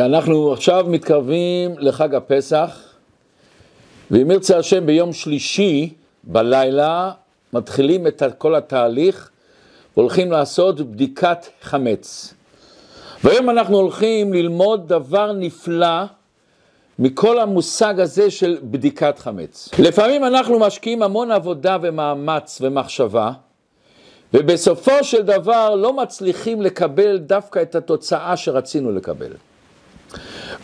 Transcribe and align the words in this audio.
אנחנו 0.00 0.52
עכשיו 0.52 0.86
מתקרבים 0.88 1.74
לחג 1.78 2.14
הפסח, 2.14 2.78
ואם 4.10 4.30
ירצה 4.30 4.58
השם 4.58 4.86
ביום 4.86 5.12
שלישי 5.12 5.94
בלילה 6.24 7.12
מתחילים 7.52 8.06
את 8.06 8.22
כל 8.38 8.54
התהליך 8.54 9.30
והולכים 9.96 10.32
לעשות 10.32 10.80
בדיקת 10.80 11.46
חמץ. 11.62 12.34
והיום 13.24 13.50
אנחנו 13.50 13.76
הולכים 13.76 14.32
ללמוד 14.32 14.88
דבר 14.88 15.32
נפלא 15.32 16.04
מכל 16.98 17.40
המושג 17.40 18.00
הזה 18.00 18.30
של 18.30 18.58
בדיקת 18.62 19.18
חמץ. 19.18 19.68
לפעמים 19.78 20.24
אנחנו 20.24 20.58
משקיעים 20.58 21.02
המון 21.02 21.30
עבודה 21.30 21.76
ומאמץ 21.82 22.58
ומחשבה, 22.60 23.32
ובסופו 24.34 25.04
של 25.04 25.22
דבר 25.22 25.74
לא 25.74 25.92
מצליחים 25.92 26.62
לקבל 26.62 27.18
דווקא 27.18 27.62
את 27.62 27.74
התוצאה 27.74 28.36
שרצינו 28.36 28.92
לקבל. 28.92 29.32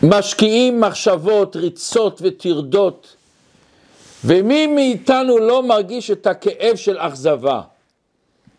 משקיעים 0.03 0.81
מחשבות, 0.81 1.55
ריצות 1.55 2.21
וטרדות, 2.23 3.15
ומי 4.25 4.67
מאיתנו 4.67 5.37
לא 5.37 5.63
מרגיש 5.63 6.11
את 6.11 6.27
הכאב 6.27 6.75
של 6.75 6.97
אכזבה, 6.99 7.61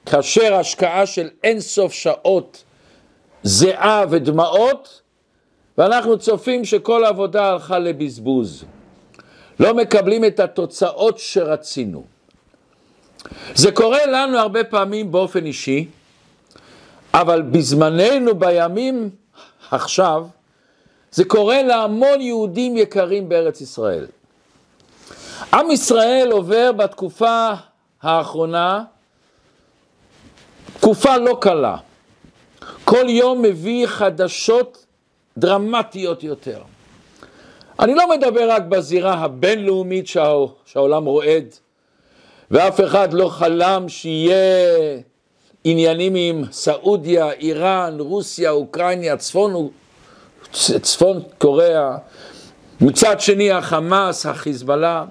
כאשר 0.07 0.55
השקעה 0.55 1.07
של 1.07 1.29
אין 1.43 1.61
סוף 1.61 1.93
שעות, 1.93 2.65
זיעה 3.43 4.05
ודמעות, 4.11 5.01
ואנחנו 5.79 6.19
צופים 6.19 6.65
שכל 6.65 7.05
העבודה 7.05 7.51
הלכה 7.51 7.79
לבזבוז. 7.79 8.65
לא 9.61 9.75
מקבלים 9.75 10.25
את 10.25 10.41
התוצאות 10.41 11.19
שרצינו. 11.19 12.05
זה 13.55 13.73
קורה 13.73 14.07
לנו 14.07 14.39
הרבה 14.39 14.65
פעמים 14.65 15.13
באופן 15.13 15.47
אישי, 15.47 15.89
אבל 17.15 17.43
בזמננו, 17.43 18.35
בימים 18.35 19.11
עכשיו, 19.71 20.27
זה 21.13 21.25
קורה 21.25 21.63
להמון 21.63 22.21
יהודים 22.21 22.77
יקרים 22.77 23.29
בארץ 23.29 23.61
ישראל. 23.61 24.07
עם 25.55 25.71
ישראל 25.71 26.29
עובר 26.33 26.73
בתקופה 26.73 27.51
האחרונה 28.03 28.85
תקופה 30.81 31.17
לא 31.17 31.37
קלה. 31.41 31.77
כל 32.85 33.09
יום 33.09 33.43
מביא 33.43 33.87
חדשות 33.87 34.87
דרמטיות 35.39 36.23
יותר. 36.25 36.59
אני 37.81 37.95
לא 37.95 38.11
מדבר 38.11 38.51
רק 38.51 38.63
בזירה 38.63 39.15
הבינלאומית 39.15 40.07
שהעולם 40.67 41.05
רועד, 41.05 41.45
ואף 42.51 42.81
אחד 42.81 43.13
לא 43.13 43.29
חלם 43.29 43.89
שיהיה 43.89 44.37
עניינים 45.65 46.15
עם 46.15 46.45
סעודיה, 46.53 47.33
איראן, 47.33 47.97
רוסיה, 48.01 48.51
אוקראינה, 48.51 49.17
צפון 49.17 49.69
צפון 50.53 51.23
קוריאה, 51.39 51.97
מצד 52.81 53.21
שני 53.21 53.51
החמאס, 53.51 54.27
החיזבאללה, 54.27 55.05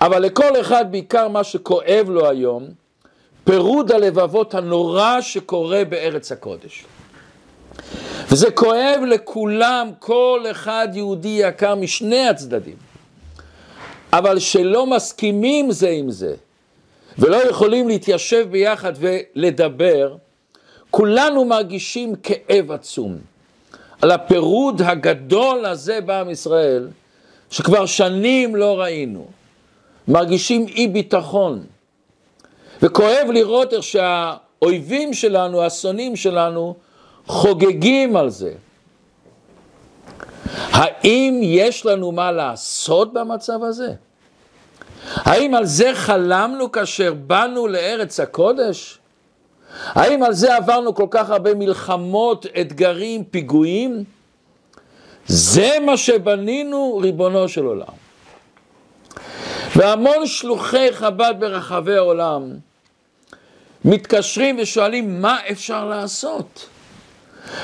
אבל 0.00 0.22
לכל 0.22 0.60
אחד 0.60 0.92
בעיקר 0.92 1.28
מה 1.28 1.44
שכואב 1.44 2.06
לו 2.08 2.28
היום, 2.28 2.66
פירוד 3.44 3.92
הלבבות 3.92 4.54
הנורא 4.54 5.20
שקורה 5.20 5.84
בארץ 5.84 6.32
הקודש. 6.32 6.84
וזה 8.30 8.50
כואב 8.50 9.00
לכולם, 9.08 9.90
כל 9.98 10.44
אחד 10.50 10.88
יהודי 10.92 11.38
יקר 11.40 11.74
משני 11.74 12.28
הצדדים. 12.28 12.76
אבל 14.12 14.38
שלא 14.38 14.86
מסכימים 14.86 15.72
זה 15.72 15.88
עם 15.88 16.10
זה, 16.10 16.34
ולא 17.18 17.36
יכולים 17.36 17.88
להתיישב 17.88 18.46
ביחד 18.50 18.92
ולדבר, 18.96 20.16
כולנו 20.90 21.44
מרגישים 21.44 22.14
כאב 22.22 22.72
עצום. 22.72 23.18
על 24.02 24.10
הפירוד 24.10 24.82
הגדול 24.82 25.66
הזה 25.66 26.00
בעם 26.00 26.30
ישראל, 26.30 26.88
שכבר 27.50 27.86
שנים 27.86 28.56
לא 28.56 28.80
ראינו. 28.80 29.26
מרגישים 30.08 30.66
אי 30.66 30.88
ביטחון. 30.88 31.64
וכואב 32.82 33.28
לראות 33.32 33.72
איך 33.72 33.82
שהאויבים 33.82 35.14
שלנו, 35.14 35.62
השונאים 35.62 36.16
שלנו, 36.16 36.74
חוגגים 37.26 38.16
על 38.16 38.30
זה. 38.30 38.52
האם 40.52 41.40
יש 41.42 41.86
לנו 41.86 42.12
מה 42.12 42.32
לעשות 42.32 43.12
במצב 43.12 43.62
הזה? 43.62 43.92
האם 45.14 45.54
על 45.54 45.64
זה 45.64 45.90
חלמנו 45.94 46.72
כאשר 46.72 47.14
באנו 47.14 47.66
לארץ 47.66 48.20
הקודש? 48.20 48.98
האם 49.84 50.22
על 50.22 50.32
זה 50.32 50.56
עברנו 50.56 50.94
כל 50.94 51.06
כך 51.10 51.30
הרבה 51.30 51.54
מלחמות, 51.54 52.46
אתגרים, 52.60 53.24
פיגועים? 53.24 54.04
זה 55.26 55.70
מה 55.86 55.96
שבנינו, 55.96 56.98
ריבונו 57.02 57.48
של 57.48 57.64
עולם. 57.64 57.94
והמון 59.76 60.26
שלוחי 60.26 60.92
חב"ד 60.92 61.34
ברחבי 61.38 61.96
העולם 61.96 62.50
מתקשרים 63.84 64.56
ושואלים 64.62 65.22
מה 65.22 65.38
אפשר 65.50 65.84
לעשות. 65.84 66.68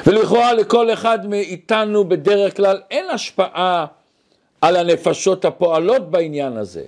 ולכאורה 0.06 0.52
לכל 0.52 0.92
אחד 0.92 1.26
מאיתנו 1.26 2.08
בדרך 2.08 2.56
כלל 2.56 2.80
אין 2.90 3.10
השפעה 3.10 3.86
על 4.60 4.76
הנפשות 4.76 5.44
הפועלות 5.44 6.10
בעניין 6.10 6.56
הזה. 6.56 6.82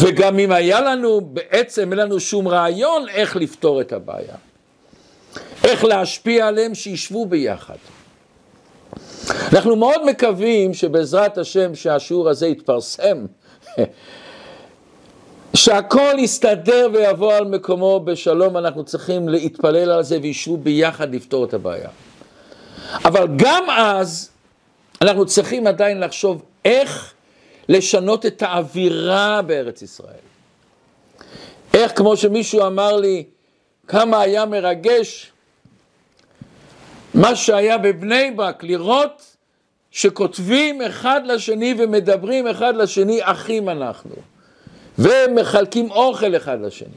וגם 0.00 0.38
אם 0.38 0.52
היה 0.52 0.80
לנו, 0.80 1.20
בעצם 1.20 1.90
אין 1.90 1.98
לנו 1.98 2.20
שום 2.20 2.48
רעיון 2.48 3.08
איך 3.08 3.36
לפתור 3.36 3.80
את 3.80 3.92
הבעיה. 3.92 4.34
איך 5.64 5.84
להשפיע 5.84 6.48
עליהם 6.48 6.74
שישבו 6.74 7.26
ביחד. 7.26 7.76
אנחנו 9.52 9.76
מאוד 9.76 10.06
מקווים 10.06 10.74
שבעזרת 10.74 11.38
השם 11.38 11.74
שהשיעור 11.74 12.28
הזה 12.28 12.46
יתפרסם, 12.46 13.26
שהכל 15.54 16.14
יסתדר 16.18 16.88
ויבוא 16.92 17.32
על 17.34 17.44
מקומו 17.44 18.00
בשלום, 18.00 18.56
אנחנו 18.56 18.84
צריכים 18.84 19.28
להתפלל 19.28 19.90
על 19.90 20.02
זה 20.02 20.18
וישבו 20.22 20.56
ביחד 20.56 21.14
לפתור 21.14 21.44
את 21.44 21.54
הבעיה. 21.54 21.88
אבל 23.04 23.26
גם 23.36 23.64
אז 23.70 24.30
אנחנו 25.02 25.26
צריכים 25.26 25.66
עדיין 25.66 26.00
לחשוב 26.00 26.42
איך 26.64 27.14
לשנות 27.68 28.26
את 28.26 28.42
האווירה 28.42 29.42
בארץ 29.42 29.82
ישראל. 29.82 30.24
איך 31.74 31.92
כמו 31.96 32.16
שמישהו 32.16 32.66
אמר 32.66 32.96
לי, 32.96 33.24
כמה 33.88 34.20
היה 34.20 34.46
מרגש 34.46 35.32
מה 37.14 37.36
שהיה 37.36 37.78
בבני 37.78 38.30
ברק, 38.30 38.62
לראות 38.62 39.36
שכותבים 39.90 40.82
אחד 40.82 41.20
לשני 41.24 41.74
ומדברים 41.78 42.46
אחד 42.46 42.74
לשני, 42.76 43.18
אחים 43.22 43.68
אנחנו, 43.68 44.14
ומחלקים 44.98 45.90
אוכל 45.90 46.36
אחד 46.36 46.60
לשני. 46.60 46.88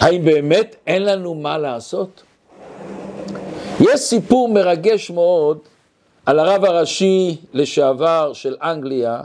האם 0.00 0.24
באמת 0.24 0.76
אין 0.86 1.02
לנו 1.02 1.34
מה 1.34 1.58
לעשות? 1.58 2.22
יש 3.80 4.00
סיפור 4.00 4.48
מרגש 4.48 5.10
מאוד 5.10 5.58
על 6.30 6.38
הרב 6.38 6.64
הראשי 6.64 7.36
לשעבר 7.52 8.32
של 8.32 8.56
אנגליה, 8.62 9.20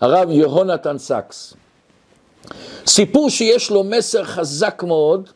הרב 0.00 0.30
יהונתן 0.30 0.98
סאקס. 0.98 1.54
סיפור 2.86 3.30
שיש 3.30 3.70
לו 3.70 3.84
מסר 3.84 4.24
חזק 4.24 4.82
מאוד, 4.86 5.28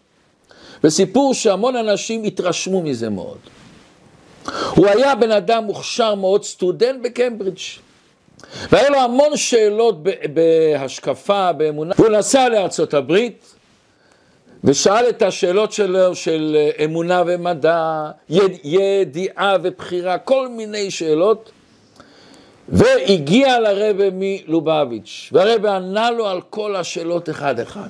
וסיפור 0.85 1.35
שהמון 1.35 1.77
אנשים 1.77 2.25
התרשמו 2.25 2.83
מזה 2.83 3.11
מאוד. 3.11 3.39
הוא 4.71 4.87
היה 4.87 5.15
בן 5.15 5.31
אדם 5.31 5.65
מוכשר 5.65 6.15
מאוד, 6.15 6.45
סטודנט 6.45 7.03
בקמברידג'. 7.03 7.61
והיה 8.73 8.91
לו 8.91 8.99
המון 9.01 9.37
שאלות 9.37 9.97
בהשקפה, 10.33 11.53
באמונה. 11.53 11.95
הוא 11.99 12.09
נסע 12.09 12.49
לארצות 12.49 12.95
הברית, 12.95 13.55
ושאל 14.65 15.09
את 15.09 15.23
השאלות 15.23 15.73
שלו 15.73 16.15
של 16.15 16.57
אמונה 16.85 17.23
ומדע, 17.27 18.11
ידיעה 18.65 19.57
ובחירה, 19.63 20.19
כל 20.19 20.49
מיני 20.49 20.91
שאלות, 20.91 21.51
והגיע 22.69 23.61
לרבה 23.61 24.05
מלובביץ', 24.13 25.31
והרבה 25.33 25.77
ענה 25.77 26.11
לו 26.11 26.27
על 26.29 26.41
כל 26.41 26.77
השאלות 26.77 27.31
אחד-אחד. 27.31 27.89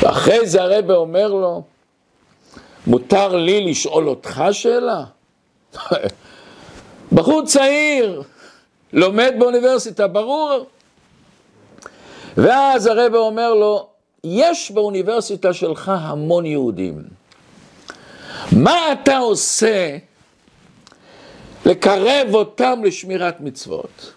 ואחרי 0.00 0.46
זה 0.46 0.62
הרבה 0.62 0.94
אומר 0.94 1.28
לו, 1.28 1.62
מותר 2.86 3.36
לי 3.36 3.70
לשאול 3.70 4.08
אותך 4.08 4.42
שאלה? 4.52 5.04
בחור 7.12 7.44
צעיר, 7.46 8.22
לומד 8.92 9.34
באוניברסיטה, 9.38 10.06
ברור. 10.06 10.66
ואז 12.36 12.86
הרבה 12.86 13.18
אומר 13.18 13.54
לו, 13.54 13.93
יש 14.24 14.70
באוניברסיטה 14.70 15.52
שלך 15.52 15.92
המון 15.94 16.46
יהודים. 16.46 17.02
מה 18.52 18.92
אתה 18.92 19.18
עושה 19.18 19.96
לקרב 21.66 22.34
אותם 22.34 22.80
לשמירת 22.84 23.40
מצוות? 23.40 24.12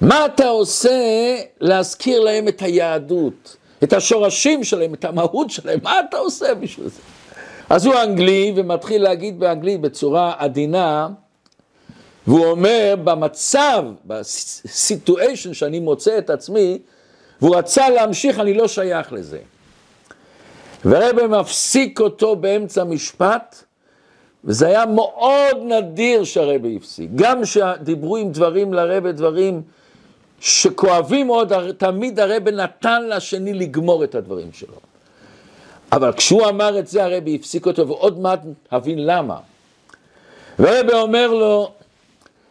מה 0.00 0.26
אתה 0.26 0.48
עושה 0.48 1.36
להזכיר 1.60 2.20
להם 2.20 2.48
את 2.48 2.62
היהדות, 2.62 3.56
את 3.82 3.92
השורשים 3.92 4.64
שלהם, 4.64 4.94
את 4.94 5.04
המהות 5.04 5.50
שלהם? 5.50 5.78
מה 5.82 6.00
אתה 6.08 6.16
עושה 6.16 6.54
בשביל 6.54 6.88
זה? 6.88 7.00
אז 7.70 7.86
הוא 7.86 7.94
אנגלי 8.02 8.52
ומתחיל 8.56 9.02
להגיד 9.02 9.40
באנגלית 9.40 9.80
בצורה 9.80 10.34
עדינה, 10.38 11.08
והוא 12.26 12.46
אומר 12.46 12.94
במצב, 13.04 13.84
בסיטואשן 14.06 15.54
שאני 15.54 15.80
מוצא 15.80 16.18
את 16.18 16.30
עצמי, 16.30 16.78
והוא 17.42 17.56
רצה 17.56 17.90
להמשיך, 17.90 18.38
אני 18.40 18.54
לא 18.54 18.68
שייך 18.68 19.12
לזה. 19.12 19.38
והרבא 20.84 21.26
מפסיק 21.26 22.00
אותו 22.00 22.36
באמצע 22.36 22.84
משפט, 22.84 23.64
וזה 24.44 24.66
היה 24.66 24.86
מאוד 24.86 25.56
נדיר 25.64 26.24
שהרבא 26.24 26.68
הפסיק. 26.76 27.10
גם 27.14 27.44
שדיברו 27.44 28.16
עם 28.16 28.32
דברים 28.32 28.74
לרבא, 28.74 29.10
דברים 29.10 29.62
שכואבים 30.40 31.26
מאוד, 31.26 31.52
תמיד 31.72 32.20
הרבא 32.20 32.50
נתן 32.50 33.08
לשני 33.08 33.54
לגמור 33.54 34.04
את 34.04 34.14
הדברים 34.14 34.52
שלו. 34.52 34.74
אבל 35.92 36.12
כשהוא 36.12 36.48
אמר 36.48 36.78
את 36.78 36.86
זה, 36.86 37.04
הרבי 37.04 37.34
הפסיק 37.34 37.66
אותו, 37.66 37.88
ועוד 37.88 38.20
מעט 38.20 38.40
הבין 38.70 39.06
למה. 39.06 39.36
והרבי 40.58 40.92
אומר 40.92 41.28
לו, 41.28 41.72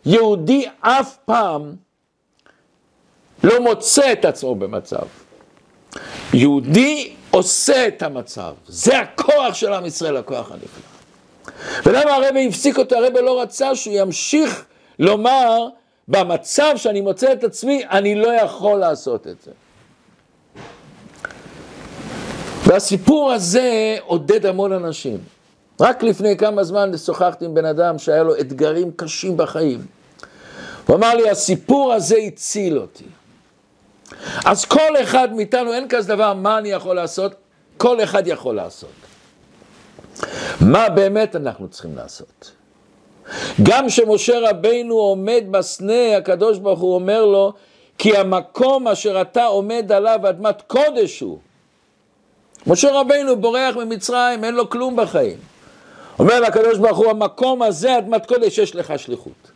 יהודי 0.05 0.65
אף 0.81 1.17
פעם 1.25 1.73
לא 3.43 3.61
מוצא 3.61 4.11
את 4.11 4.25
עצמו 4.25 4.55
במצב. 4.55 5.05
יהודי 6.33 7.13
עושה 7.31 7.87
את 7.87 8.03
המצב. 8.03 8.53
זה 8.67 8.99
הכוח 8.99 9.53
של 9.53 9.73
עם 9.73 9.85
ישראל, 9.85 10.17
הכוח 10.17 10.51
הנפלא. 10.51 10.89
ולמה 11.85 12.15
הרבי 12.15 12.47
הפסיק 12.47 12.77
אותו? 12.77 12.95
הרבי 12.95 13.21
לא 13.21 13.41
רצה 13.41 13.75
שהוא 13.75 13.93
ימשיך 13.97 14.65
לומר, 14.99 15.67
במצב 16.07 16.73
שאני 16.75 17.01
מוצא 17.01 17.33
את 17.33 17.43
עצמי, 17.43 17.83
אני 17.89 18.15
לא 18.15 18.33
יכול 18.33 18.79
לעשות 18.79 19.27
את 19.27 19.35
זה. 19.45 19.51
והסיפור 22.65 23.31
הזה 23.31 23.97
עודד 24.05 24.45
המון 24.45 24.73
אנשים. 24.73 25.17
רק 25.79 26.03
לפני 26.03 26.37
כמה 26.37 26.63
זמן 26.63 26.97
שוחחתי 26.97 27.45
עם 27.45 27.53
בן 27.53 27.65
אדם 27.65 27.99
שהיה 27.99 28.23
לו 28.23 28.35
אתגרים 28.39 28.91
קשים 28.95 29.37
בחיים. 29.37 29.85
הוא 30.87 30.95
אמר 30.95 31.15
לי, 31.15 31.29
הסיפור 31.29 31.93
הזה 31.93 32.17
הציל 32.17 32.77
אותי. 32.77 33.05
אז 34.45 34.65
כל 34.65 35.03
אחד 35.03 35.33
מאיתנו, 35.33 35.73
אין 35.73 35.87
כזה 35.87 36.15
דבר, 36.15 36.33
מה 36.33 36.57
אני 36.57 36.69
יכול 36.69 36.95
לעשות? 36.95 37.35
כל 37.77 38.03
אחד 38.03 38.27
יכול 38.27 38.55
לעשות. 38.55 38.89
מה 40.61 40.89
באמת 40.89 41.35
אנחנו 41.35 41.67
צריכים 41.67 41.95
לעשות? 41.95 42.51
גם 43.63 43.87
כשמשה 43.87 44.49
רבינו 44.49 44.95
עומד 44.95 45.43
בסנה, 45.51 46.17
הקדוש 46.17 46.57
ברוך 46.57 46.79
הוא 46.79 46.95
אומר 46.95 47.25
לו, 47.25 47.53
כי 47.97 48.17
המקום 48.17 48.87
אשר 48.87 49.21
אתה 49.21 49.45
עומד 49.45 49.91
עליו 49.91 50.19
אדמת 50.29 50.61
קודש 50.67 51.19
הוא. 51.19 51.39
משה 52.67 52.89
רבינו 52.91 53.35
בורח 53.35 53.75
ממצרים, 53.75 54.43
אין 54.43 54.55
לו 54.55 54.69
כלום 54.69 54.95
בחיים. 54.95 55.37
אומר 56.19 56.39
לקדוש 56.39 56.77
ברוך 56.77 56.97
הוא, 56.97 57.09
המקום 57.09 57.61
הזה, 57.61 57.97
אדמת 57.97 58.25
קודש, 58.25 58.57
יש 58.57 58.75
לך 58.75 58.93
שליחות. 58.97 59.51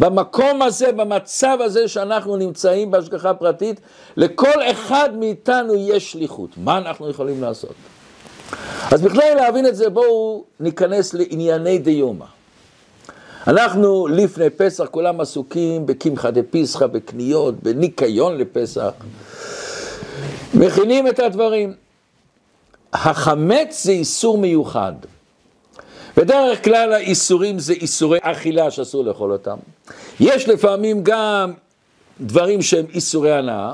במקום 0.00 0.62
הזה, 0.62 0.92
במצב 0.92 1.58
הזה 1.60 1.88
שאנחנו 1.88 2.36
נמצאים 2.36 2.90
בהשגחה 2.90 3.34
פרטית, 3.34 3.80
לכל 4.16 4.62
אחד 4.70 5.10
מאיתנו 5.18 5.74
יש 5.74 6.12
שליחות. 6.12 6.50
מה 6.56 6.78
אנחנו 6.78 7.10
יכולים 7.10 7.42
לעשות? 7.42 7.74
אז 8.92 9.02
בכדי 9.02 9.34
להבין 9.34 9.66
את 9.66 9.76
זה, 9.76 9.90
בואו 9.90 10.44
ניכנס 10.60 11.14
לענייני 11.14 11.78
דיומא. 11.78 12.24
אנחנו 13.46 14.06
לפני 14.06 14.50
פסח 14.50 14.84
כולם 14.90 15.20
עסוקים 15.20 15.86
בקמחא 15.86 16.30
דפיסחא, 16.30 16.86
בקניות, 16.86 17.54
בניקיון 17.62 18.38
לפסח. 18.38 18.92
מכינים 20.54 21.08
את 21.08 21.18
הדברים. 21.18 21.74
החמץ 22.92 23.84
זה 23.84 23.92
איסור 23.92 24.38
מיוחד. 24.38 24.92
בדרך 26.16 26.64
כלל 26.64 26.92
האיסורים 26.92 27.58
זה 27.58 27.72
איסורי 27.72 28.18
אכילה 28.22 28.70
שאסור 28.70 29.04
לאכול 29.04 29.32
אותם. 29.32 29.56
יש 30.20 30.48
לפעמים 30.48 31.02
גם 31.02 31.52
דברים 32.20 32.62
שהם 32.62 32.86
איסורי 32.94 33.32
הנאה, 33.32 33.72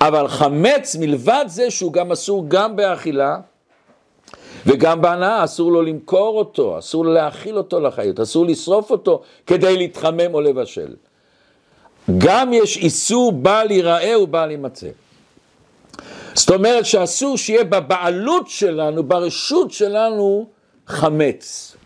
אבל 0.00 0.28
חמץ 0.28 0.96
מלבד 1.00 1.44
זה 1.46 1.70
שהוא 1.70 1.92
גם 1.92 2.12
אסור 2.12 2.44
גם 2.48 2.76
באכילה 2.76 3.36
וגם 4.66 5.02
בהנאה, 5.02 5.44
אסור 5.44 5.72
לו 5.72 5.82
למכור 5.82 6.38
אותו, 6.38 6.78
אסור 6.78 7.04
לו 7.04 7.12
להאכיל 7.12 7.56
אותו 7.56 7.80
לחיות, 7.80 8.20
אסור 8.20 8.46
לשרוף 8.46 8.90
אותו 8.90 9.22
כדי 9.46 9.76
להתחמם 9.76 10.34
או 10.34 10.40
לבשל. 10.40 10.94
גם 12.18 12.52
יש 12.52 12.76
איסור 12.76 13.32
בל 13.32 13.66
ייראה 13.70 14.20
ובל 14.20 14.50
יימצא. 14.50 14.88
זאת 16.34 16.50
אומרת 16.50 16.86
שאסור 16.86 17.36
שיהיה 17.36 17.64
בבעלות 17.64 18.48
שלנו, 18.48 19.02
ברשות 19.02 19.72
שלנו, 19.72 20.46
חמץ. 20.88 21.76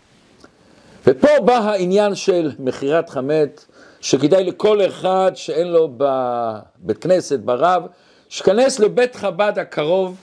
ופה 1.06 1.28
בא 1.44 1.58
העניין 1.58 2.14
של 2.14 2.50
מכירת 2.58 3.10
חמץ, 3.10 3.66
שכדאי 4.00 4.44
לכל 4.44 4.87
אחד 4.87 5.32
שאין 5.34 5.69
לו 5.69 5.88
בבית 5.96 6.99
כנסת, 6.99 7.38
ברב, 7.38 7.82
שכנס 8.28 8.78
לבית 8.81 9.16
חב"ד 9.16 9.58
הקרוב, 9.58 10.16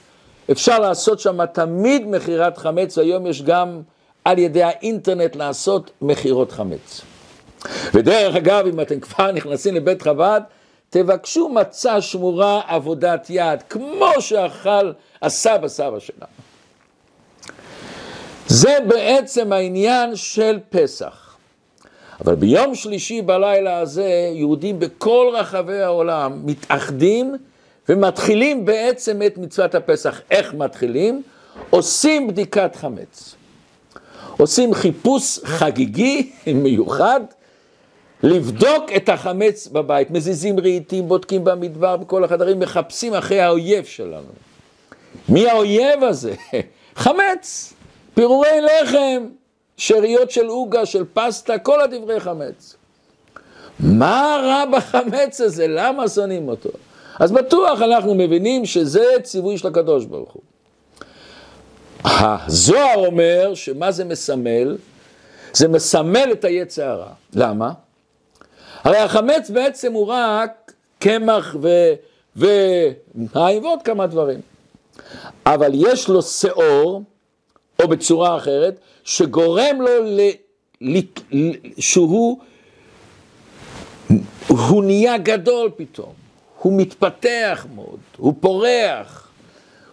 אפשר 0.52 0.80
לעשות 0.80 1.20
שם 1.20 1.46
תמיד 1.46 2.08
מכירת 2.08 2.58
חמץ, 2.58 2.98
והיום 2.98 3.28
יש 3.28 3.42
גם 3.42 3.82
על 4.26 4.40
ידי 4.40 4.64
האינטרנט 4.64 5.36
לעשות 5.36 5.92
מכירות 6.02 6.52
חמץ. 6.52 7.02
ודרך 7.94 8.36
אגב, 8.36 8.66
אם 8.68 8.82
אתם 8.82 9.00
כבר 9.00 9.32
נכנסים 9.38 9.76
לבית 9.76 10.02
חב"ד, 10.02 10.42
תבקשו 10.90 11.50
מצה 11.50 12.02
שמורה 12.02 12.62
עבודת 12.68 13.28
יד, 13.30 13.64
כמו 13.70 14.12
שאכל 14.20 14.92
הסבא 15.22 15.68
סבא 15.68 16.00
שלנו. 16.00 16.49
זה 18.50 18.78
בעצם 18.88 19.54
העניין 19.54 20.16
של 20.16 20.60
פסח. 20.70 21.38
אבל 22.22 22.36
ביום 22.36 22.76
שלישי 22.76 23.22
בלילה 23.22 23.80
הזה, 23.80 24.32
יהודים 24.34 24.80
בכל 24.80 25.34
רחבי 25.34 25.82
העולם 25.82 26.42
מתאחדים 26.46 27.36
ומתחילים 27.90 28.66
בעצם 28.66 29.22
את 29.26 29.38
מצוות 29.38 29.76
הפסח. 29.76 30.22
איך 30.32 30.54
מתחילים? 30.54 31.24
עושים 31.70 32.28
בדיקת 32.28 32.76
חמץ. 32.76 33.36
עושים 34.38 34.74
חיפוש 34.74 35.40
חגיגי 35.44 36.32
מיוחד 36.64 37.22
לבדוק 38.24 38.84
את 38.96 39.10
החמץ 39.10 39.68
בבית, 39.68 40.12
מזיזים 40.12 40.60
רהיטים, 40.60 41.08
בודקים 41.08 41.44
במדבר, 41.44 41.98
בכל 41.98 42.24
החדרים, 42.24 42.60
מחפשים 42.60 43.14
אחרי 43.14 43.42
האויב 43.42 43.86
שלנו. 43.86 44.32
מי 45.30 45.50
האויב 45.50 46.04
הזה? 46.04 46.34
חמץ, 46.96 47.74
פירורי 48.20 48.62
לחם, 48.62 49.26
שאריות 49.78 50.32
של 50.32 50.48
עוגה, 50.48 50.86
של 50.86 51.04
פסטה, 51.14 51.58
כל 51.58 51.82
הדברי 51.82 52.20
חמץ. 52.20 52.76
מה 53.80 54.42
רע 54.44 54.66
בחמץ 54.66 55.42
הזה? 55.42 55.68
למה 55.68 56.08
שונאים 56.08 56.48
אותו? 56.48 56.70
אז 57.20 57.32
בטוח 57.32 57.82
אנחנו 57.82 58.16
מבינים 58.16 58.66
שזה 58.66 59.06
ציווי 59.24 59.58
של 59.58 59.68
הקדוש 59.68 60.06
ברוך 60.06 60.32
הוא. 60.34 60.42
הזוהר 62.04 63.06
אומר 63.06 63.52
שמה 63.56 63.92
זה 63.92 64.06
מסמל? 64.06 64.78
זה 65.54 65.68
מסמל 65.68 66.30
את 66.32 66.46
היצע 66.46 66.90
הרע. 66.90 67.12
למה? 67.34 67.72
הרי 68.84 68.98
החמץ 68.98 69.50
בעצם 69.50 69.94
הוא 69.94 70.08
רק 70.08 70.72
קמח 71.00 71.56
ומים 72.36 73.64
ועוד 73.64 73.82
כמה 73.84 74.08
דברים. 74.08 74.40
אבל 75.46 75.72
יש 75.74 76.08
לו 76.08 76.22
שאור, 76.22 77.04
או 77.82 77.88
בצורה 77.88 78.38
אחרת, 78.38 78.80
שגורם 79.04 79.82
לו 79.82 80.04
ל... 80.04 80.20
ל... 80.82 81.00
שהוא 81.80 82.40
הוא 84.48 84.84
נהיה 84.84 85.18
גדול 85.18 85.72
פתאום, 85.76 86.14
הוא 86.60 86.74
מתפתח 86.78 87.66
מאוד, 87.76 88.00
הוא 88.18 88.34
פורח, 88.40 89.30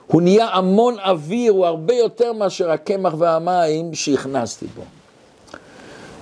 הוא 0.06 0.22
נהיה 0.22 0.48
המון 0.48 0.96
אוויר, 0.98 1.52
הוא 1.52 1.66
הרבה 1.66 1.94
יותר 1.94 2.32
מאשר 2.32 2.70
הקמח 2.70 3.14
והמים 3.18 3.94
שהכנסתי 3.94 4.66
בו. 4.66 4.82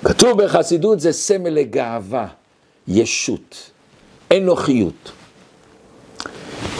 כתוב 0.05 0.43
בחסידות 0.43 1.01
זה 1.01 1.13
סמל 1.13 1.51
לגאווה. 1.51 2.27
ישות, 2.89 3.71
אנוכיות. 4.37 5.13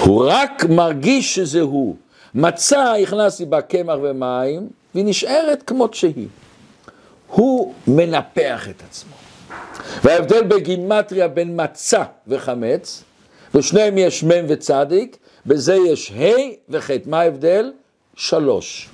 הוא 0.01 0.25
רק 0.29 0.65
מרגיש 0.65 1.35
שזה 1.35 1.61
הוא. 1.61 1.97
מצה 2.35 2.95
הכנסתי 2.95 3.45
בה 3.45 3.61
קמח 3.61 3.95
ומים, 4.03 4.69
והיא 4.95 5.05
נשארת 5.07 5.63
כמות 5.63 5.95
שהיא. 5.95 6.29
הוא 7.27 7.75
מנפח 7.87 8.69
את 8.71 8.83
עצמו. 8.89 9.15
וההבדל 10.05 10.43
בגימטריה 10.43 11.29
בין 11.29 11.61
מצה 11.65 12.05
וחמץ, 12.29 13.03
ושניהם 13.55 13.99
יש 13.99 14.25
מ' 14.25 14.45
וצדיק, 14.49 15.17
בזה 15.47 15.75
יש 15.75 16.13
ה' 16.13 16.35
וח'. 16.69 16.91
מה 17.07 17.21
ההבדל? 17.21 17.73
שלוש. 18.17 18.89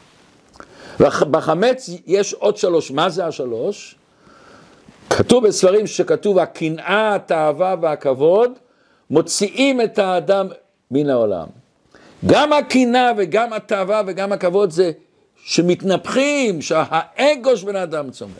בחמץ 1.31 1.91
יש 2.07 2.35
עוד 2.35 2.57
שלוש. 2.57 2.91
מה 2.91 3.11
זה 3.11 3.27
השלוש? 3.27 3.95
כתוב 5.11 5.47
בספרים 5.47 5.87
שכתוב 5.87 6.39
הקנאה, 6.39 7.15
התאווה 7.15 7.75
והכבוד 7.81 8.53
מוציאים 9.11 9.81
את 9.81 9.99
האדם 9.99 10.49
מן 10.91 11.11
העולם. 11.11 11.47
גם 12.27 12.53
הקנאה 12.53 13.12
וגם 13.17 13.53
התאווה 13.53 14.03
וגם 14.07 14.33
הכבוד 14.33 14.71
זה 14.71 14.93
שמתנפחים, 15.37 16.62
שהאגו 16.62 17.57
של 17.57 17.67
בן 17.67 17.77
אדם 17.77 18.11
צומח. 18.11 18.33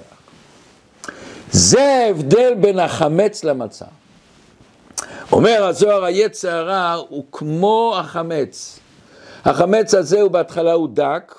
זה 1.51 1.83
ההבדל 1.83 2.55
בין 2.55 2.79
החמץ 2.79 3.45
למצה. 3.45 3.85
אומר 5.33 5.65
הזוהר, 5.65 6.05
היצר 6.05 6.57
הרע 6.57 6.93
הוא 7.09 7.25
כמו 7.33 7.95
החמץ. 7.99 8.79
החמץ 9.45 9.95
הזה 9.95 10.21
הוא 10.21 10.31
בהתחלה 10.31 10.73
הוא 10.73 10.89
דק, 10.93 11.35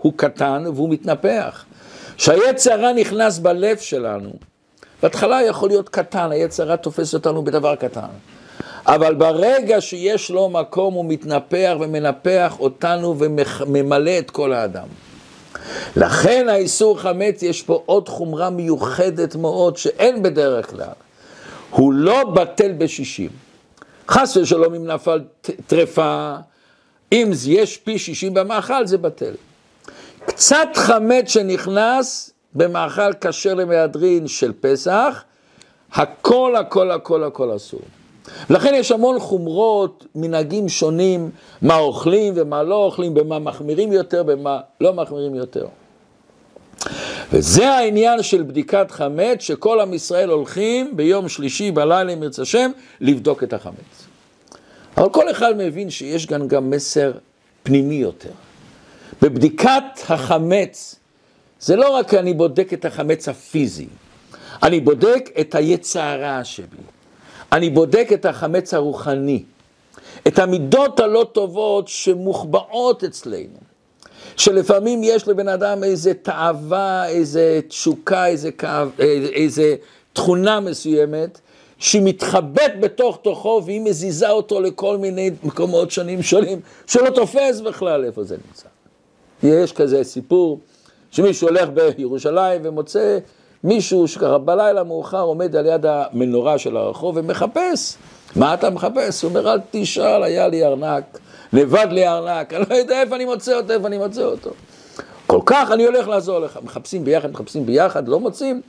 הוא 0.00 0.12
קטן 0.16 0.64
והוא 0.74 0.90
מתנפח. 0.90 1.64
כשהיצר 2.16 2.72
הרע 2.72 2.92
נכנס 2.92 3.38
בלב 3.38 3.76
שלנו, 3.76 4.30
בהתחלה 5.02 5.42
יכול 5.42 5.68
להיות 5.68 5.88
קטן, 5.88 6.30
היצר 6.30 6.62
הרע 6.62 6.76
תופס 6.76 7.14
אותנו 7.14 7.44
בדבר 7.44 7.76
קטן. 7.76 8.08
אבל 8.86 9.14
ברגע 9.14 9.80
שיש 9.80 10.30
לו 10.30 10.48
מקום 10.48 10.94
הוא 10.94 11.04
מתנפח 11.04 11.74
ומנפח 11.80 12.56
אותנו 12.60 13.18
וממלא 13.18 14.18
את 14.18 14.30
כל 14.30 14.52
האדם. 14.52 14.86
לכן 15.96 16.48
האיסור 16.48 17.00
חמץ 17.00 17.42
יש 17.42 17.62
פה 17.62 17.82
עוד 17.86 18.08
חומרה 18.08 18.50
מיוחדת 18.50 19.36
מאוד 19.36 19.76
שאין 19.76 20.22
בדרך 20.22 20.70
כלל. 20.70 20.88
הוא 21.70 21.92
לא 21.92 22.24
בטל 22.24 22.72
בשישים. 22.72 23.30
חס 24.08 24.36
ושלום 24.36 24.74
אם 24.74 24.86
נפל 24.86 25.20
טרפה, 25.66 26.34
אם 27.12 27.30
יש 27.46 27.76
פי 27.76 27.98
שישים 27.98 28.34
במאכל 28.34 28.86
זה 28.86 28.98
בטל. 28.98 29.34
קצת 30.26 30.68
חמץ 30.74 31.28
שנכנס 31.28 32.30
במאכל 32.54 33.12
כשר 33.20 33.54
למהדרין 33.54 34.28
של 34.28 34.52
פסח, 34.60 35.22
הכל 35.92 36.56
הכל 36.56 36.90
הכל 36.90 37.24
הכל 37.24 37.56
אסור. 37.56 37.80
לכן 38.50 38.74
יש 38.74 38.92
המון 38.92 39.18
חומרות, 39.18 40.06
מנהגים 40.14 40.68
שונים, 40.68 41.30
מה 41.62 41.76
אוכלים 41.76 42.32
ומה 42.36 42.62
לא 42.62 42.74
אוכלים, 42.74 43.14
במה 43.14 43.38
מחמירים 43.38 43.92
יותר, 43.92 44.22
במה 44.22 44.60
לא 44.80 44.92
מחמירים 44.92 45.34
יותר. 45.34 45.66
וזה 47.32 47.68
העניין 47.68 48.22
של 48.22 48.42
בדיקת 48.42 48.90
חמץ, 48.90 49.40
שכל 49.40 49.80
עם 49.80 49.94
ישראל 49.94 50.30
הולכים 50.30 50.96
ביום 50.96 51.28
שלישי 51.28 51.70
בלילה, 51.70 52.12
אם 52.12 52.22
ירצה 52.22 52.42
השם, 52.42 52.70
לבדוק 53.00 53.42
את 53.42 53.52
החמץ. 53.52 54.06
אבל 54.96 55.08
כל 55.08 55.30
אחד 55.30 55.54
מבין 55.56 55.90
שיש 55.90 56.26
כאן 56.26 56.48
גם 56.48 56.70
מסר 56.70 57.12
פנימי 57.62 57.94
יותר. 57.94 58.30
בבדיקת 59.22 59.82
החמץ, 60.08 60.96
זה 61.60 61.76
לא 61.76 61.90
רק 61.90 62.14
אני 62.14 62.34
בודק 62.34 62.72
את 62.72 62.84
החמץ 62.84 63.28
הפיזי, 63.28 63.86
אני 64.62 64.80
בודק 64.80 65.30
את 65.40 65.54
היצע 65.54 66.10
הרע 66.10 66.44
שבי. 66.44 66.95
אני 67.52 67.70
בודק 67.70 68.08
את 68.14 68.24
החמץ 68.24 68.74
הרוחני, 68.74 69.42
את 70.26 70.38
המידות 70.38 71.00
הלא 71.00 71.26
טובות 71.32 71.88
שמוחבאות 71.88 73.04
אצלנו, 73.04 73.58
שלפעמים 74.36 75.00
יש 75.04 75.28
לבן 75.28 75.48
אדם 75.48 75.84
איזה 75.84 76.14
תאווה, 76.14 77.08
איזה 77.08 77.60
תשוקה, 77.68 78.26
איזה, 78.26 78.52
כאב, 78.52 78.90
איזה 79.32 79.74
תכונה 80.12 80.60
מסוימת, 80.60 81.40
שהיא 81.78 82.02
מתחבאת 82.04 82.80
בתוך 82.80 83.18
תוכו 83.22 83.62
והיא 83.66 83.80
מזיזה 83.80 84.30
אותו 84.30 84.60
לכל 84.60 84.96
מיני 84.98 85.30
מקומות 85.44 85.90
שונים 85.90 86.22
שונים, 86.22 86.60
שלא 86.86 87.10
תופס 87.10 87.60
בכלל 87.60 88.04
איפה 88.04 88.24
זה 88.24 88.36
נמצא. 88.46 88.68
יש 89.42 89.72
כזה 89.72 90.04
סיפור 90.04 90.60
שמישהו 91.10 91.48
הולך 91.48 91.68
בירושלים 91.68 92.60
ומוצא 92.64 93.18
מישהו 93.66 94.08
שככה 94.08 94.38
בלילה 94.38 94.84
מאוחר 94.84 95.20
עומד 95.20 95.56
על 95.56 95.66
יד 95.66 95.86
המנורה 95.86 96.58
של 96.58 96.76
הרחוב 96.76 97.16
ומחפש. 97.16 97.94
מה 98.36 98.54
אתה 98.54 98.70
מחפש? 98.70 99.22
הוא 99.22 99.28
אומר, 99.28 99.52
אל 99.52 99.58
תשאל, 99.70 100.22
היה 100.22 100.48
לי 100.48 100.64
ארנק, 100.64 101.18
לבד 101.52 101.86
לי 101.90 102.08
ארנק, 102.08 102.54
אני 102.54 102.64
לא 102.70 102.74
יודע 102.74 103.00
איפה 103.00 103.16
אני 103.16 103.24
מוצא 103.24 103.56
אותו, 103.56 103.72
איפה 103.72 103.86
אני 103.86 103.98
מוצא 103.98 104.22
אותו. 104.22 104.50
כל 105.26 105.40
כך 105.46 105.70
אני 105.70 105.84
הולך 105.84 106.08
לעזור 106.08 106.38
לך. 106.38 106.58
מחפשים 106.62 107.04
ביחד, 107.04 107.30
מחפשים 107.30 107.66
ביחד, 107.66 108.08
לא 108.08 108.20
מוצאים. 108.20 108.60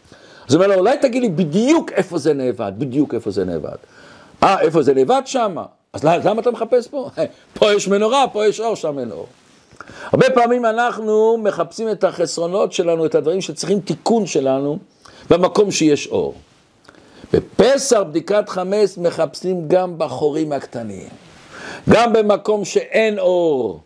אז 0.47 0.53
הוא 0.53 0.63
אומר 0.63 0.75
לו, 0.75 0.79
אולי 0.79 0.97
תגיד 0.97 1.21
לי 1.21 1.29
בדיוק 1.29 1.91
איפה 1.91 2.17
זה 2.17 2.33
נאבד, 2.33 2.71
בדיוק 2.77 3.13
איפה 3.13 3.31
זה 3.31 3.45
נאבד. 3.45 3.77
אה, 4.43 4.61
איפה 4.61 4.81
זה 4.81 4.93
נאבד? 4.93 5.21
שמה. 5.25 5.63
אז 5.93 6.03
למה 6.03 6.41
אתה 6.41 6.51
מחפש 6.51 6.87
פה? 6.87 7.09
פה 7.53 7.73
יש 7.73 7.87
מנורה, 7.87 8.25
פה 8.33 8.45
יש 8.47 8.59
אור, 8.59 8.75
שם 8.75 8.99
אין 8.99 9.11
אור. 9.11 9.27
הרבה 10.11 10.29
פעמים 10.29 10.65
אנחנו 10.65 11.37
מחפשים 11.37 11.91
את 11.91 12.03
החסרונות 12.03 12.73
שלנו, 12.73 13.05
את 13.05 13.15
הדברים 13.15 13.41
שצריכים 13.41 13.79
תיקון 13.79 14.25
שלנו, 14.25 14.77
במקום 15.29 15.71
שיש 15.71 16.07
אור. 16.07 16.33
בפסח 17.33 17.99
בדיקת 18.09 18.49
חמץ 18.49 18.97
מחפשים 18.97 19.67
גם 19.67 19.97
בחורים 19.97 20.51
הקטנים, 20.51 21.09
גם 21.89 22.13
במקום 22.13 22.65
שאין 22.65 23.19
אור. 23.19 23.79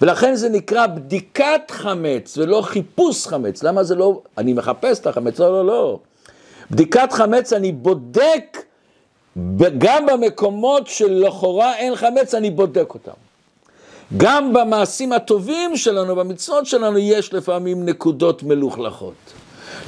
ולכן 0.00 0.34
זה 0.34 0.48
נקרא 0.48 0.86
בדיקת 0.86 1.70
חמץ 1.70 2.38
ולא 2.38 2.62
חיפוש 2.62 3.26
חמץ. 3.26 3.62
למה 3.62 3.84
זה 3.84 3.94
לא, 3.94 4.20
אני 4.38 4.52
מחפש 4.52 5.00
את 5.00 5.06
החמץ, 5.06 5.38
לא, 5.38 5.52
לא, 5.52 5.66
לא. 5.66 5.98
בדיקת 6.70 7.12
חמץ 7.12 7.52
אני 7.52 7.72
בודק 7.72 8.58
גם 9.78 10.06
במקומות 10.06 10.86
שלכאורה 10.86 11.76
אין 11.76 11.96
חמץ, 11.96 12.34
אני 12.34 12.50
בודק 12.50 12.94
אותם. 12.94 13.23
גם 14.16 14.52
במעשים 14.52 15.12
הטובים 15.12 15.76
שלנו, 15.76 16.16
במצוות 16.16 16.66
שלנו, 16.66 16.98
יש 16.98 17.34
לפעמים 17.34 17.84
נקודות 17.84 18.42
מלוכלכות. 18.42 19.14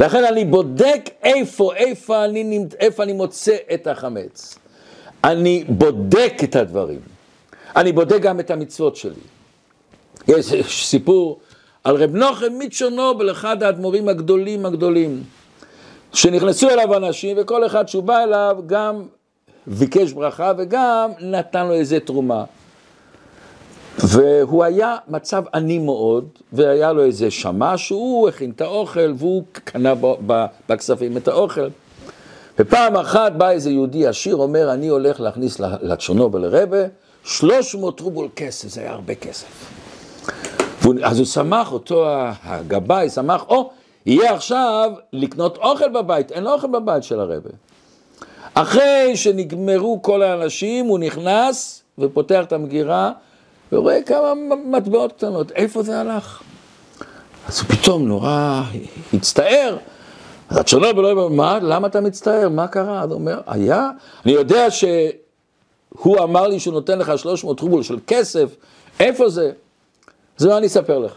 לכן 0.01 0.25
אני 0.25 0.45
בודק 0.45 1.11
איפה, 1.23 1.75
איפה 1.75 2.25
אני, 2.25 2.65
איפה 2.81 3.03
אני 3.03 3.13
מוצא 3.13 3.57
את 3.75 3.87
החמץ. 3.87 4.59
אני 5.25 5.65
בודק 5.69 6.33
את 6.45 6.57
הדברים. 6.57 7.01
אני 7.77 7.93
בודק 7.93 8.21
גם 8.21 8.41
את 8.41 8.51
המצוות 8.51 8.97
שלי. 8.97 9.21
יש 10.29 10.87
סיפור 10.87 11.39
על 11.85 11.97
רב 11.97 12.15
נוחם 12.15 12.59
מצ'רנובל, 12.59 13.31
אחד 13.31 13.63
האדמו"רים 13.63 14.09
הגדולים 14.09 14.67
הגדולים, 14.67 15.23
שנכנסו 16.13 16.71
אליו 16.71 16.97
אנשים 16.97 17.37
וכל 17.41 17.67
אחד 17.67 17.89
שהוא 17.89 18.03
בא 18.03 18.23
אליו 18.25 18.57
גם 18.67 19.03
ביקש 19.67 20.13
ברכה 20.13 20.53
וגם 20.59 21.11
נתן 21.21 21.67
לו 21.67 21.73
איזה 21.73 22.01
תרומה. 22.01 22.45
והוא 23.99 24.65
היה 24.65 24.97
מצב 25.09 25.43
עני 25.55 25.79
מאוד, 25.79 26.29
והיה 26.53 26.93
לו 26.93 27.05
איזה 27.05 27.31
שמש, 27.31 27.87
שהוא 27.87 28.29
הכין 28.29 28.51
את 28.51 28.61
האוכל, 28.61 29.13
והוא 29.17 29.43
קנה 29.53 29.93
בכספים 30.67 31.17
את 31.17 31.29
האוכל. 31.29 31.69
ופעם 32.59 32.97
אחת 32.97 33.33
בא 33.33 33.51
איזה 33.51 33.71
יהודי 33.71 34.07
עשיר, 34.07 34.37
אומר, 34.37 34.73
אני 34.73 34.89
הולך 34.89 35.21
להכניס 35.21 35.61
לצ'רנובל 35.61 36.41
לרבה, 36.41 36.79
300 37.25 38.01
רובל 38.01 38.29
כסף, 38.37 38.69
זה 38.69 38.81
היה 38.81 38.93
הרבה 38.93 39.15
כסף. 39.15 39.47
אז 41.05 41.19
הוא 41.19 41.27
שמח, 41.27 41.73
אותו 41.73 42.07
הגבאי 42.45 43.11
שמח, 43.11 43.45
או, 43.49 43.71
יהיה 44.07 44.35
עכשיו 44.35 44.93
לקנות 45.13 45.57
אוכל 45.57 45.89
בבית, 45.89 46.33
אין 46.33 46.45
לו 46.45 46.53
אוכל 46.53 46.67
בבית 46.67 47.03
של 47.03 47.21
הרבה. 47.21 47.51
אחרי 48.55 49.17
שנגמרו 49.17 50.03
כל 50.03 50.23
האנשים, 50.23 50.87
הוא 50.87 50.99
נכנס 50.99 51.83
ופותח 51.99 52.45
את 52.45 52.53
המגירה, 52.53 53.13
ורואה 53.73 54.03
כמה 54.03 54.33
מטבעות 54.67 55.13
קטנות, 55.13 55.53
איפה 55.53 55.83
זה 55.83 56.01
הלך? 56.01 56.43
אז 57.49 57.61
הוא 57.61 57.69
פתאום 57.69 58.09
נורא 58.09 58.63
הצטער. 59.15 59.77
אז 60.49 60.57
הצ'רנובל 60.57 61.03
לא 61.03 61.11
אומר, 61.11 61.29
מה, 61.29 61.59
למה 61.63 61.87
אתה 61.87 62.01
מצטער? 62.01 62.49
מה 62.49 62.69
קרה? 62.69 63.03
אז 63.03 63.11
הוא 63.11 63.19
אומר, 63.19 63.41
היה, 63.47 63.91
אני 64.25 64.33
יודע 64.33 64.71
שהוא 64.71 66.19
אמר 66.23 66.47
לי 66.47 66.61
שהוא 66.61 66.75
נותן 66.75 66.99
לך 66.99 67.19
300 67.19 67.61
רובול 67.61 67.83
של 67.83 67.99
כסף, 68.07 68.57
איפה 69.01 69.29
זה? 69.29 69.53
זה 70.37 70.49
מה 70.49 70.59
אני 70.59 70.67
אספר 70.67 70.99
לך. 70.99 71.13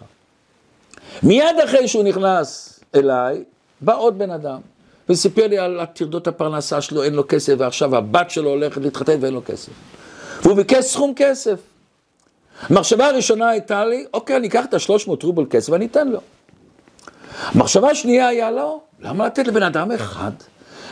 מיד 1.23 1.55
אחרי 1.63 1.87
שהוא 1.87 2.03
נכנס 2.03 2.79
אליי, 2.95 3.43
בא 3.81 3.97
עוד 3.97 4.19
בן 4.19 4.31
אדם, 4.31 4.59
וסיפר 5.09 5.47
לי 5.47 5.57
על 5.57 5.85
טרדות 5.93 6.27
הפרנסה 6.27 6.81
שלו, 6.81 7.03
אין 7.03 7.13
לו 7.13 7.27
כסף, 7.27 7.53
ועכשיו 7.57 7.95
הבת 7.95 8.29
שלו 8.29 8.49
הולכת 8.49 8.81
להתחתן 8.81 9.17
ואין 9.21 9.33
לו 9.33 9.41
כסף. 9.45 9.71
והוא 10.43 10.55
ביקש 10.55 10.85
סכום 10.85 11.13
כסף. 11.15 11.59
המחשבה 12.61 13.07
הראשונה 13.07 13.49
הייתה 13.49 13.85
לי, 13.85 14.05
אוקיי, 14.13 14.35
אני 14.35 14.47
אקח 14.47 14.65
את 14.65 14.73
ה-300 14.73 15.23
רובל 15.23 15.45
כסף 15.49 15.69
ואני 15.69 15.85
אתן 15.85 16.07
לו. 16.07 16.19
המחשבה 17.45 17.89
השנייה 17.89 18.27
היה 18.27 18.51
לו, 18.51 18.81
למה 18.99 19.25
לתת 19.25 19.47
לבן 19.47 19.63
אדם 19.63 19.91
אחד? 19.91 20.31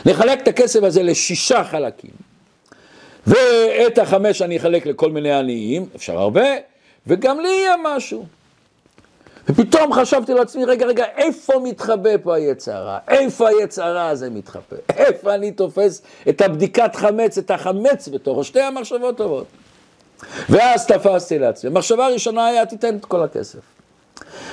נחלק 0.06 0.42
את 0.42 0.48
הכסף 0.48 0.82
הזה 0.82 1.02
לשישה 1.02 1.64
חלקים, 1.64 2.10
ואת 3.26 3.98
החמש 3.98 4.42
אני 4.42 4.56
אחלק 4.56 4.86
לכל 4.86 5.10
מיני 5.10 5.32
עניים, 5.32 5.86
אפשר 5.96 6.18
הרבה, 6.18 6.46
וגם 7.06 7.40
לי 7.40 7.48
יהיה 7.48 7.74
משהו. 7.84 8.26
ופתאום 9.48 9.92
חשבתי 9.92 10.34
לעצמי, 10.34 10.64
רגע, 10.64 10.86
רגע, 10.86 11.04
איפה 11.16 11.52
מתחבא 11.64 12.10
פה 12.22 12.34
היצרה? 12.34 12.98
איפה 13.08 13.48
היצרה 13.48 14.08
הזה 14.08 14.30
מתחבא? 14.30 14.76
איפה 14.96 15.34
אני 15.34 15.52
תופס 15.52 16.02
את 16.28 16.40
הבדיקת 16.40 16.96
חמץ, 16.96 17.38
את 17.38 17.50
החמץ 17.50 18.08
בתוכו? 18.08 18.44
שתי 18.44 18.60
המחשבות 18.60 19.16
טובות. 19.16 19.46
ואז 20.48 20.86
תפסתי 20.86 21.38
לעצמי. 21.38 21.70
המחשבה 21.70 22.06
הראשונה 22.06 22.46
היה, 22.46 22.66
תיתן 22.66 22.96
את 22.96 23.04
כל 23.04 23.22
הכסף. 23.22 23.58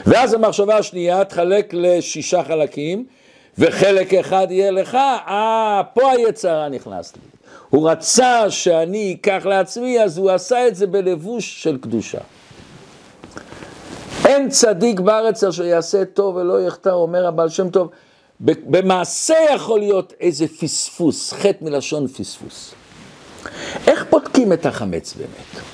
ואז 0.05 0.33
המחשבה 0.33 0.77
השנייה, 0.77 1.25
תחלק 1.25 1.73
לשישה 1.73 2.43
חלקים, 2.43 3.05
וחלק 3.57 4.13
אחד 4.13 4.47
יהיה 4.49 4.71
לך, 4.71 4.95
אה, 4.95 5.81
פה 5.93 6.11
היצרה 6.11 6.69
נכנס 6.69 7.13
לי. 7.15 7.21
הוא 7.69 7.89
רצה 7.89 8.51
שאני 8.51 9.17
אקח 9.19 9.45
לעצמי, 9.45 10.03
אז 10.03 10.17
הוא 10.17 10.31
עשה 10.31 10.67
את 10.67 10.75
זה 10.75 10.87
בלבוש 10.87 11.63
של 11.63 11.77
קדושה. 11.77 12.19
אין 14.25 14.49
צדיק 14.49 14.99
בארץ 14.99 15.43
אשר 15.43 15.65
יעשה 15.65 16.05
טוב 16.05 16.35
ולא 16.35 16.61
יחטא, 16.67 16.89
אומר 16.89 17.27
הבעל 17.27 17.49
שם 17.49 17.69
טוב, 17.69 17.89
במעשה 18.39 19.35
יכול 19.55 19.79
להיות 19.79 20.13
איזה 20.19 20.47
פספוס, 20.47 21.33
חטא 21.33 21.57
מלשון 21.61 22.07
פספוס. 22.07 22.73
איך 23.87 24.05
בודקים 24.09 24.53
את 24.53 24.65
החמץ 24.65 25.13
באמת? 25.13 25.65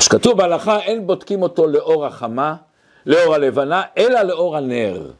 שכתוב 0.00 0.38
בהלכה, 0.38 0.78
אין 0.78 1.06
בודקים 1.06 1.42
אותו 1.42 1.66
לאור 1.66 2.06
החמה, 2.06 2.54
לאור 3.06 3.34
הלבנה, 3.34 3.82
אלא 3.98 4.22
לאור 4.22 4.56
הנר. 4.56 5.10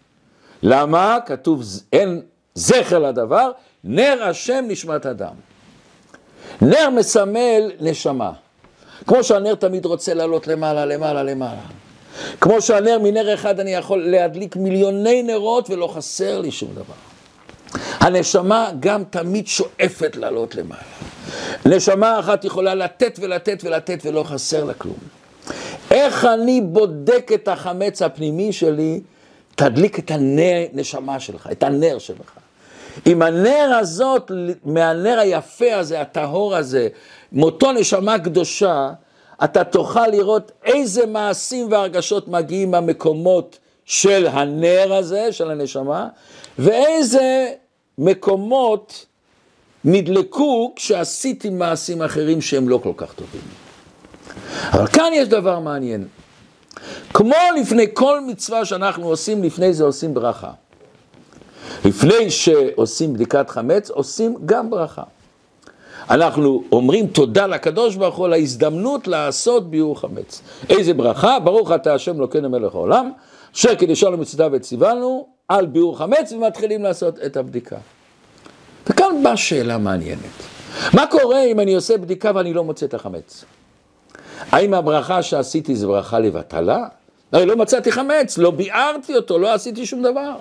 למה? 0.63 1.19
כתוב, 1.27 1.63
אין 1.93 2.21
זכר 2.55 2.99
לדבר, 2.99 3.51
נר 3.85 4.23
השם 4.23 4.65
נשמת 4.69 5.07
אדם. 5.07 5.35
נר 6.63 6.91
מסמל 6.91 7.71
נשמה. 7.81 8.33
כמו 9.07 9.25
שהנר 9.25 9.55
תמיד 9.55 9.87
רוצה 9.87 10.15
לעלות 10.15 10.47
למעלה, 10.47 10.85
למעלה, 10.85 11.23
למעלה. 11.23 11.61
כמו 12.41 12.63
שהנר 12.63 12.99
מנר 13.03 13.35
אחד 13.35 13.61
אני 13.61 13.75
יכול 13.75 14.11
להדליק 14.11 14.57
מיליוני 14.57 15.23
נרות 15.23 15.71
ולא 15.71 15.87
חסר 15.87 16.41
לי 16.41 16.51
שום 16.51 16.71
דבר. 16.75 17.12
הנשמה 18.01 18.71
גם 18.81 19.05
תמיד 19.11 19.47
שואפת 19.47 20.17
לעלות 20.17 20.55
למעלה. 20.55 20.83
נשמה 21.67 22.21
אחת 22.21 22.45
יכולה 22.45 22.75
לתת 22.75 23.19
ולתת 23.23 23.61
ולתת 23.65 23.99
ולא 24.05 24.23
חסר 24.23 24.65
לה 24.65 24.75
כלום. 24.75 24.97
איך 25.91 26.25
אני 26.25 26.61
בודק 26.61 27.31
את 27.35 27.49
החמץ 27.49 28.03
הפנימי 28.03 28.53
שלי? 28.53 29.01
תדליק 29.55 29.99
את 29.99 30.11
הנשמה 30.11 31.21
שלך, 31.21 31.49
את 31.53 31.63
הנר 31.63 31.99
שלך. 31.99 32.33
עם 33.05 33.23
הנר 33.23 33.79
הזאת, 33.81 34.31
מהנר 34.65 35.19
היפה 35.19 35.75
הזה, 35.75 36.01
הטהור 36.01 36.57
הזה, 36.57 36.89
מאותו 37.33 37.73
נשמה 37.73 38.19
קדושה, 38.19 38.91
אתה 39.45 39.65
תוכל 39.65 40.07
לראות 40.07 40.53
איזה 40.65 41.07
מעשים 41.07 41.73
והרגשות 41.73 42.29
מגיעים 42.29 42.71
מהמקומות 42.71 43.59
של 43.85 44.27
הנר 44.31 44.95
הזה, 44.95 45.33
של 45.33 45.51
הנשמה, 45.51 46.09
ואיזה 46.59 47.53
מקומות 47.99 49.07
נדלקו 49.85 50.73
כשעשיתי 50.77 51.51
מעשים 51.51 52.03
אחרים 52.03 52.41
שהם 52.41 52.69
לא 52.69 52.81
כל 52.83 52.93
כך 52.97 53.13
טובים. 53.13 53.41
אבל 54.73 54.87
כאן 54.87 55.11
יש 55.13 55.29
דבר 55.29 55.59
מעניין. 55.59 56.07
כמו 57.15 57.37
לפני 57.61 57.87
כל 57.95 58.21
מצווה 58.21 58.65
שאנחנו 58.65 59.09
עושים, 59.09 59.43
לפני 59.43 59.73
זה 59.73 59.85
עושים 59.85 60.15
ברכה. 60.15 60.51
לפני 61.85 62.31
שעושים 62.31 63.13
בדיקת 63.13 63.51
חמץ, 63.51 63.91
עושים 63.91 64.37
גם 64.45 64.71
ברכה. 64.71 65.03
אנחנו 66.11 66.63
אומרים 66.73 67.07
תודה 67.07 67.47
לקדוש 67.47 67.97
ברוך 67.97 68.17
הוא 68.17 68.27
על 68.27 68.33
ההזדמנות 68.33 69.09
לעשות 69.09 69.71
ביאור 69.71 70.01
חמץ. 70.01 70.43
איזה 70.71 70.95
ברכה? 70.95 71.39
ברוך 71.39 71.73
אתה 71.73 71.95
השם 71.95 72.17
אלוקינו 72.17 72.51
מלך 72.51 72.75
העולם, 72.75 73.13
אשר 73.55 73.77
כדשאנו 73.77 74.17
מצוותיו 74.17 74.51
וציוונו 74.53 75.27
על 75.55 75.67
ביאור 75.67 75.99
חמץ 75.99 76.33
ומתחילים 76.33 76.83
לעשות 76.83 77.19
את 77.27 77.37
הבדיקה. 77.37 77.77
וכאן 78.87 79.23
באה 79.23 79.37
שאלה 79.37 79.79
מעניינת. 79.79 80.21
מה 80.95 81.07
קורה 81.07 81.45
אם 81.45 81.61
אני 81.61 81.75
עושה 81.75 81.99
בדיקה 81.99 82.33
ואני 82.35 82.53
לא 82.53 82.65
מוצא 82.65 82.87
את 82.87 82.95
החמץ? 82.95 83.45
האם 84.53 84.75
הברכה 84.75 85.23
שעשיתי 85.23 85.77
זה 85.77 85.87
ברכה 85.87 86.19
לבטלה? 86.19 86.87
הרי 87.33 87.47
לא 87.47 87.57
מצאתי 87.57 87.93
חמץ, 87.93 88.39
לא 88.39 88.51
ביארתי 88.51 89.17
אותו, 89.17 89.39
לא 89.39 89.55
עשיתי 89.55 89.87
שום 89.87 90.03
דבר. 90.03 90.37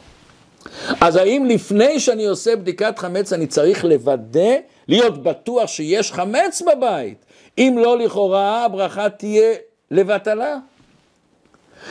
אז 1.01 1.15
האם 1.15 1.45
לפני 1.45 1.99
שאני 1.99 2.25
עושה 2.25 2.55
בדיקת 2.55 2.99
חמץ 2.99 3.33
אני 3.33 3.47
צריך 3.47 3.85
לוודא, 3.85 4.55
להיות 4.87 5.23
בטוח 5.23 5.67
שיש 5.67 6.11
חמץ 6.11 6.61
בבית? 6.61 7.25
אם 7.57 7.75
לא, 7.79 7.97
לכאורה 7.97 8.65
הברכה 8.65 9.09
תהיה 9.09 9.53
לבטלה. 9.91 10.57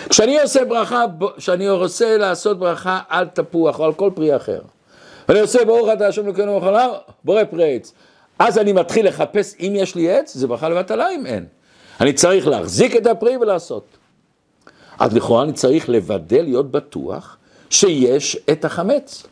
כשאני 0.09 0.41
עושה 0.41 0.65
ברכה, 0.65 1.05
כשאני 1.37 1.71
רוצה 1.71 2.17
לעשות 2.17 2.59
ברכה 2.59 3.01
על 3.09 3.27
תפוח 3.27 3.79
או 3.79 3.85
על 3.85 3.93
כל 3.93 4.11
פרי 4.15 4.37
אחר, 4.37 4.61
ואני 5.29 5.41
עושה 5.41 5.65
ברוך 5.65 5.89
אתה 5.93 6.07
השם 6.09 6.25
אלוקינו 6.25 6.57
וחלם, 6.57 6.91
בורא 7.25 7.45
פרי 7.45 7.77
עץ, 7.77 7.93
אז 8.39 8.59
אני 8.59 8.73
מתחיל 8.73 9.09
לחפש 9.09 9.55
אם 9.61 9.73
יש 9.77 9.95
לי 9.95 10.11
עץ, 10.11 10.35
זה 10.35 10.47
ברכה 10.47 10.69
לבטלה 10.69 11.11
אם 11.11 11.27
אין. 11.27 11.47
אני 12.01 12.13
צריך 12.13 12.47
להחזיק 12.47 12.97
את 12.97 13.07
הפרי 13.07 13.37
ולעשות. 13.37 13.85
אז 14.99 15.17
לכאורה 15.17 15.43
אני 15.43 15.53
צריך 15.53 15.89
לוודא, 15.89 16.41
להיות 16.41 16.71
בטוח, 16.71 17.37
שיש 17.71 18.37
את 18.53 18.65
החמץ. 18.65 19.27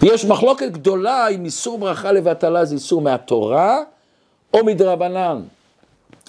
ויש 0.00 0.24
מחלוקת 0.24 0.70
גדולה 0.70 1.28
אם 1.28 1.44
איסור 1.44 1.78
ברכה 1.78 2.12
לבטלה 2.12 2.64
זה 2.64 2.74
איסור 2.74 3.00
מהתורה 3.00 3.78
או 4.54 4.64
מדרבנן. 4.64 5.42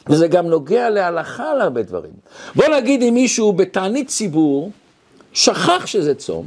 וזה 0.10 0.28
גם 0.28 0.48
נוגע 0.48 0.90
להלכה 0.90 1.52
על 1.52 1.62
הרבה 1.62 1.84
דברים. 1.84 2.12
בוא 2.56 2.66
נגיד 2.68 3.02
אם 3.02 3.14
מישהו 3.14 3.54
בתענית 3.54 4.08
ציבור 4.08 4.72
שכח 5.34 5.86
שזה 5.86 6.16
צום, 6.16 6.46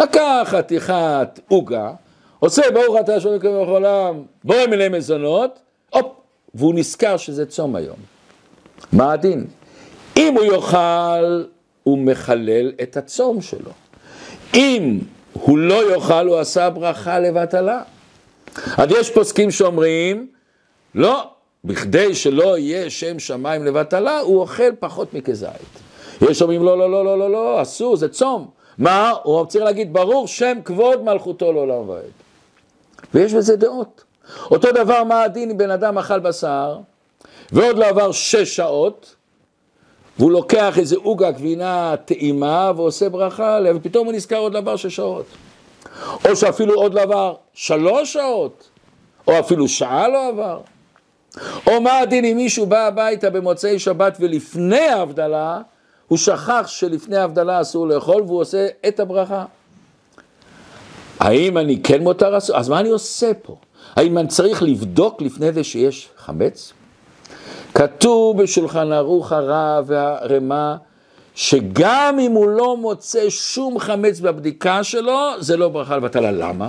לקח 0.00 0.48
חתיכת 0.50 1.40
עוגה, 1.48 1.90
עושה 2.38 2.62
ברוך 2.74 2.96
אתה 3.00 3.14
אלוקים 3.14 3.36
בכל 3.36 3.84
העולם, 3.84 4.22
בורא 4.44 4.66
מיני 4.66 4.88
מזונות, 4.88 5.58
הופ, 5.90 6.06
והוא 6.54 6.74
נזכר 6.74 7.16
שזה 7.16 7.46
צום 7.46 7.76
היום. 7.76 7.96
מה 8.92 9.12
הדין? 9.12 9.46
אם 10.16 10.34
הוא 10.34 10.44
יאכל, 10.44 11.44
הוא 11.82 11.98
מחלל 11.98 12.72
את 12.82 12.96
הצום 12.96 13.42
שלו. 13.42 13.70
אם 14.54 14.98
הוא 15.32 15.58
לא 15.58 15.94
יאכל, 15.94 16.26
הוא 16.26 16.38
עשה 16.38 16.70
ברכה 16.70 17.18
לבטלה. 17.18 17.82
אז 18.76 18.90
יש 18.90 19.10
פוסקים 19.10 19.50
שאומרים, 19.50 20.26
לא, 20.94 21.30
בכדי 21.64 22.14
שלא 22.14 22.58
יהיה 22.58 22.90
שם 22.90 23.18
שמיים 23.18 23.64
לבטלה, 23.64 24.20
הוא 24.20 24.40
אוכל 24.40 24.72
פחות 24.80 25.14
מכזית. 25.14 25.50
יש 26.20 26.42
אומרים, 26.42 26.62
לא, 26.62 26.78
לא, 26.78 26.90
לא, 26.90 27.04
לא, 27.04 27.18
לא, 27.18 27.30
לא, 27.30 27.62
אסור, 27.62 27.96
זה 27.96 28.08
צום. 28.08 28.50
מה? 28.78 29.12
הוא 29.22 29.46
צריך 29.46 29.64
להגיד, 29.64 29.92
ברור 29.92 30.26
שם 30.26 30.58
כבוד 30.64 31.04
מלכותו 31.04 31.52
לעולם 31.52 31.88
ועד. 31.88 32.02
ויש 33.14 33.34
בזה 33.34 33.56
דעות. 33.56 34.04
אותו 34.50 34.72
דבר, 34.72 35.04
מה 35.04 35.22
הדין 35.22 35.50
אם 35.50 35.58
בן 35.58 35.70
אדם 35.70 35.98
אכל 35.98 36.18
בשר, 36.18 36.78
ועוד 37.52 37.78
לא 37.78 37.86
עבר 37.86 38.12
שש 38.12 38.56
שעות, 38.56 39.14
והוא 40.18 40.30
לוקח 40.30 40.78
איזה 40.78 40.96
עוגה 40.96 41.30
גבינה 41.30 41.94
טעימה 42.04 42.72
ועושה 42.76 43.08
ברכה 43.08 43.56
עליה, 43.56 43.76
ופתאום 43.76 44.06
הוא 44.06 44.14
נזכר 44.14 44.36
עוד 44.36 44.52
דבר 44.52 44.76
של 44.76 44.88
שעות. 44.88 45.26
או 46.28 46.36
שאפילו 46.36 46.74
עוד 46.74 46.92
דבר 46.92 47.34
שלוש 47.54 48.12
שעות, 48.12 48.68
או 49.26 49.38
אפילו 49.38 49.68
שעה 49.68 50.08
לא 50.08 50.28
עבר. 50.28 50.60
או 51.66 51.80
מה 51.80 51.98
הדין 51.98 52.24
אם 52.24 52.36
מישהו 52.36 52.66
בא 52.66 52.86
הביתה 52.86 53.30
במוצאי 53.30 53.78
שבת 53.78 54.16
ולפני 54.20 54.88
ההבדלה, 54.88 55.60
הוא 56.08 56.18
שכח 56.18 56.64
שלפני 56.66 57.16
ההבדלה 57.16 57.60
אסור 57.60 57.88
לאכול 57.88 58.22
והוא 58.22 58.40
עושה 58.40 58.66
את 58.88 59.00
הברכה. 59.00 59.44
האם 61.20 61.58
אני 61.58 61.82
כן 61.82 62.02
מותר 62.02 62.38
אסור? 62.38 62.56
אז 62.56 62.68
מה 62.68 62.80
אני 62.80 62.88
עושה 62.88 63.30
פה? 63.42 63.56
האם 63.96 64.18
אני 64.18 64.28
צריך 64.28 64.62
לבדוק 64.62 65.22
לפני 65.22 65.52
זה 65.52 65.64
שיש 65.64 66.08
חמץ? 66.16 66.72
כתוב 67.74 68.42
בשולחן 68.42 68.92
ערוך 68.92 69.32
הרע 69.32 69.80
והרמה, 69.86 70.76
שגם 71.34 72.16
אם 72.20 72.32
הוא 72.32 72.48
לא 72.48 72.76
מוצא 72.76 73.30
שום 73.30 73.78
חמץ 73.78 74.20
בבדיקה 74.20 74.84
שלו, 74.84 75.30
זה 75.40 75.56
לא 75.56 75.68
ברכה 75.68 75.96
לבטלה. 75.96 76.30
למה? 76.30 76.68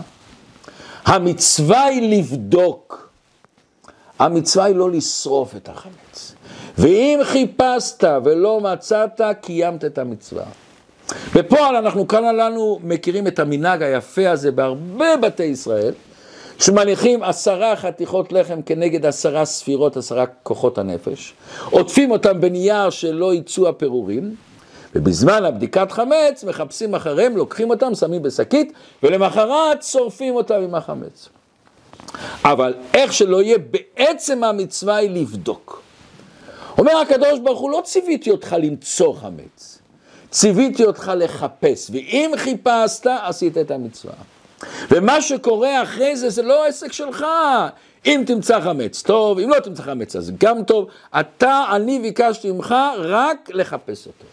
המצווה 1.06 1.84
היא 1.84 2.18
לבדוק. 2.18 3.09
המצווה 4.20 4.66
היא 4.66 4.76
לא 4.76 4.92
לשרוף 4.92 5.56
את 5.56 5.70
החמץ. 5.70 6.36
ואם 6.78 7.20
חיפשת 7.24 8.04
ולא 8.24 8.62
מצאת, 8.62 9.22
קיימת 9.42 9.86
את 9.86 9.98
המצווה. 9.98 10.44
בפועל 11.36 11.76
אנחנו 11.76 12.08
כאן 12.08 12.26
עלינו 12.26 12.80
מכירים 12.84 13.28
את 13.28 13.40
המנהג 13.40 13.84
היפה 13.84 14.30
הזה 14.30 14.52
בהרבה 14.52 15.18
בתי 15.18 15.44
ישראל, 15.44 15.94
שמניחים 16.60 17.24
עשרה 17.24 17.76
חתיכות 17.76 18.32
לחם 18.32 18.62
כנגד 18.62 19.06
עשרה 19.06 19.46
ספירות, 19.46 19.98
עשרה 19.98 20.26
כוחות 20.44 20.78
הנפש, 20.78 21.34
עוטפים 21.72 22.12
אותם 22.12 22.42
בנייר 22.42 22.90
שלא 22.90 23.34
יצאו 23.34 23.70
הפירורים, 23.70 24.36
ובזמן 24.96 25.46
הבדיקת 25.46 25.92
חמץ 25.92 26.44
מחפשים 26.44 26.96
אחריהם, 26.96 27.38
לוקחים 27.38 27.70
אותם, 27.70 27.96
שמים 27.96 28.24
בשקית, 28.24 28.74
ולמחרת 29.04 29.84
שורפים 29.84 30.36
אותם 30.36 30.62
עם 30.64 30.76
החמץ. 30.76 31.30
אבל 32.44 32.74
איך 32.94 33.14
שלא 33.14 33.42
יהיה, 33.42 33.58
בעצם 33.58 34.44
המצווה 34.44 34.96
היא 34.96 35.10
לבדוק. 35.10 35.82
אומר 36.78 36.98
הקדוש 36.98 37.40
ברוך 37.40 37.60
הוא, 37.60 37.72
לא 37.72 37.82
ציוויתי 37.86 38.32
אותך 38.32 38.56
למצוא 38.60 39.14
חמץ, 39.14 39.80
ציוויתי 40.30 40.84
אותך 40.84 41.12
לחפש, 41.16 41.90
ואם 41.94 42.32
חיפשת, 42.38 43.08
עשית 43.08 43.58
את 43.58 43.72
המצווה. 43.72 44.14
ומה 44.92 45.22
שקורה 45.22 45.84
אחרי 45.84 46.16
זה, 46.16 46.30
זה 46.30 46.42
לא 46.42 46.66
עסק 46.66 46.92
שלך. 46.92 47.26
אם 48.06 48.24
תמצא 48.28 48.62
חמץ, 48.62 49.02
טוב, 49.02 49.40
אם 49.40 49.50
לא 49.50 49.60
תמצא 49.60 49.84
חמץ, 49.84 50.16
אז 50.16 50.32
גם 50.40 50.64
טוב. 50.64 50.88
אתה, 51.20 51.66
אני 51.72 52.00
ביקשתי 52.00 52.52
ממך 52.52 52.76
רק 52.98 53.50
לחפש 53.54 54.08
אותו. 54.08 54.26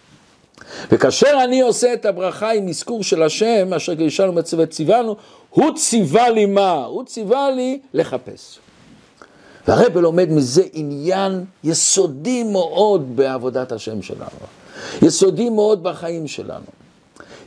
וכאשר 0.90 1.38
אני 1.44 1.60
עושה 1.60 1.92
את 1.92 2.04
הברכה 2.04 2.52
עם 2.52 2.68
אזכור 2.68 3.02
של 3.02 3.22
השם, 3.22 3.74
אשר 3.74 3.92
גישנו 3.92 4.32
מצוות 4.32 4.70
ציוונו, 4.70 5.16
הוא 5.50 5.74
ציווה 5.76 6.30
לי 6.30 6.46
מה? 6.46 6.84
הוא 6.84 7.04
ציווה 7.04 7.50
לי 7.50 7.80
לחפש. 7.94 8.58
והרבל 9.68 10.00
לומד 10.00 10.30
מזה 10.30 10.62
עניין 10.72 11.44
יסודי 11.64 12.42
מאוד 12.42 13.16
בעבודת 13.16 13.72
השם 13.72 14.02
שלנו. 14.02 14.46
יסודי 15.02 15.50
מאוד 15.50 15.82
בחיים 15.82 16.28
שלנו. 16.28 16.66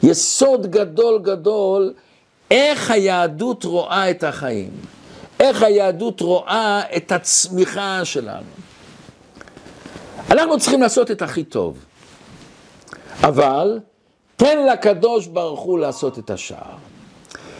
יסוד 0.04 0.68
גדול 0.72 1.20
גדול, 1.22 1.94
איך 2.52 2.92
היהדות 2.92 3.64
רואה 3.64 4.10
את 4.10 4.24
החיים, 4.24 4.70
איך 5.40 5.64
היהדות 5.64 6.22
רואה 6.22 6.82
את 6.98 7.12
הצמיחה 7.12 8.06
שלנו. 8.06 8.48
אנחנו 10.32 10.60
צריכים 10.60 10.82
לעשות 10.82 11.12
את 11.12 11.22
הכי 11.22 11.44
טוב, 11.44 11.86
אבל 13.24 13.80
תן 14.36 14.66
לקדוש 14.72 15.28
ברוך 15.28 15.60
הוא 15.60 15.80
לעשות 15.80 16.20
את 16.20 16.30
השאר. 16.30 16.76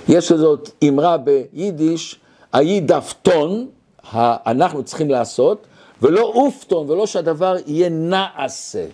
יש 0.10 0.32
לזאת 0.32 0.70
אמרה 0.88 1.18
ביידיש, 1.18 2.20
היידפטון, 2.54 3.68
אנחנו 4.14 4.84
צריכים 4.84 5.10
לעשות, 5.10 5.68
ולא 6.02 6.22
אופטון, 6.22 6.90
ולא 6.90 7.06
שהדבר 7.06 7.56
יהיה 7.68 7.90
נעשה. 7.90 8.86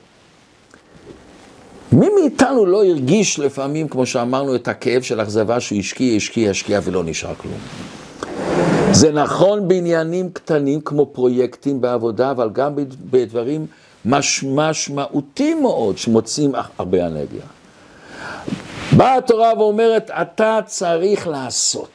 מי 1.91 2.09
מאיתנו 2.19 2.65
לא 2.65 2.85
הרגיש 2.85 3.39
לפעמים, 3.39 3.87
כמו 3.87 4.05
שאמרנו, 4.05 4.55
את 4.55 4.67
הכאב 4.67 5.01
של 5.01 5.21
אכזבה 5.21 5.59
שהוא 5.59 5.79
השקיע, 5.79 6.15
השקיע, 6.15 6.49
השקיע 6.49 6.79
ולא 6.83 7.03
נשאר 7.03 7.35
כלום? 7.35 7.57
זה 8.91 9.11
נכון 9.11 9.67
בעניינים 9.67 10.29
קטנים 10.29 10.81
כמו 10.81 11.05
פרויקטים 11.05 11.81
בעבודה, 11.81 12.31
אבל 12.31 12.49
גם 12.49 12.73
בדברים 13.09 13.65
מש, 14.05 14.43
משמעותיים 14.43 15.61
מאוד 15.61 15.97
שמוצאים 15.97 16.51
הרבה 16.77 17.05
אנרגיה. 17.05 17.45
באה 18.97 19.17
התורה 19.17 19.53
ואומרת, 19.57 20.11
אתה 20.11 20.59
צריך 20.65 21.27
לעשות. 21.27 21.89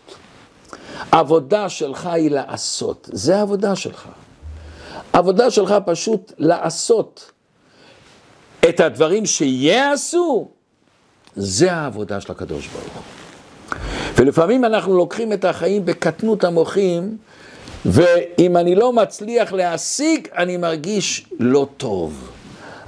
עבודה 1.12 1.68
שלך 1.68 2.06
היא 2.06 2.30
לעשות, 2.30 3.08
זה 3.12 3.36
העבודה 3.36 3.76
שלך. 3.76 4.08
עבודה 5.12 5.50
שלך 5.50 5.74
פשוט 5.86 6.32
לעשות. 6.38 7.30
את 8.68 8.80
הדברים 8.80 9.26
שיעשו, 9.26 10.48
זה 11.36 11.72
העבודה 11.72 12.20
של 12.20 12.32
הקדוש 12.32 12.66
ברוך 12.66 12.94
הוא. 12.94 13.02
ולפעמים 14.16 14.64
אנחנו 14.64 14.96
לוקחים 14.96 15.32
את 15.32 15.44
החיים 15.44 15.84
בקטנות 15.84 16.44
המוחים, 16.44 17.16
ואם 17.86 18.56
אני 18.56 18.74
לא 18.74 18.92
מצליח 18.92 19.52
להשיג, 19.52 20.28
אני 20.36 20.56
מרגיש 20.56 21.26
לא 21.40 21.68
טוב. 21.76 22.30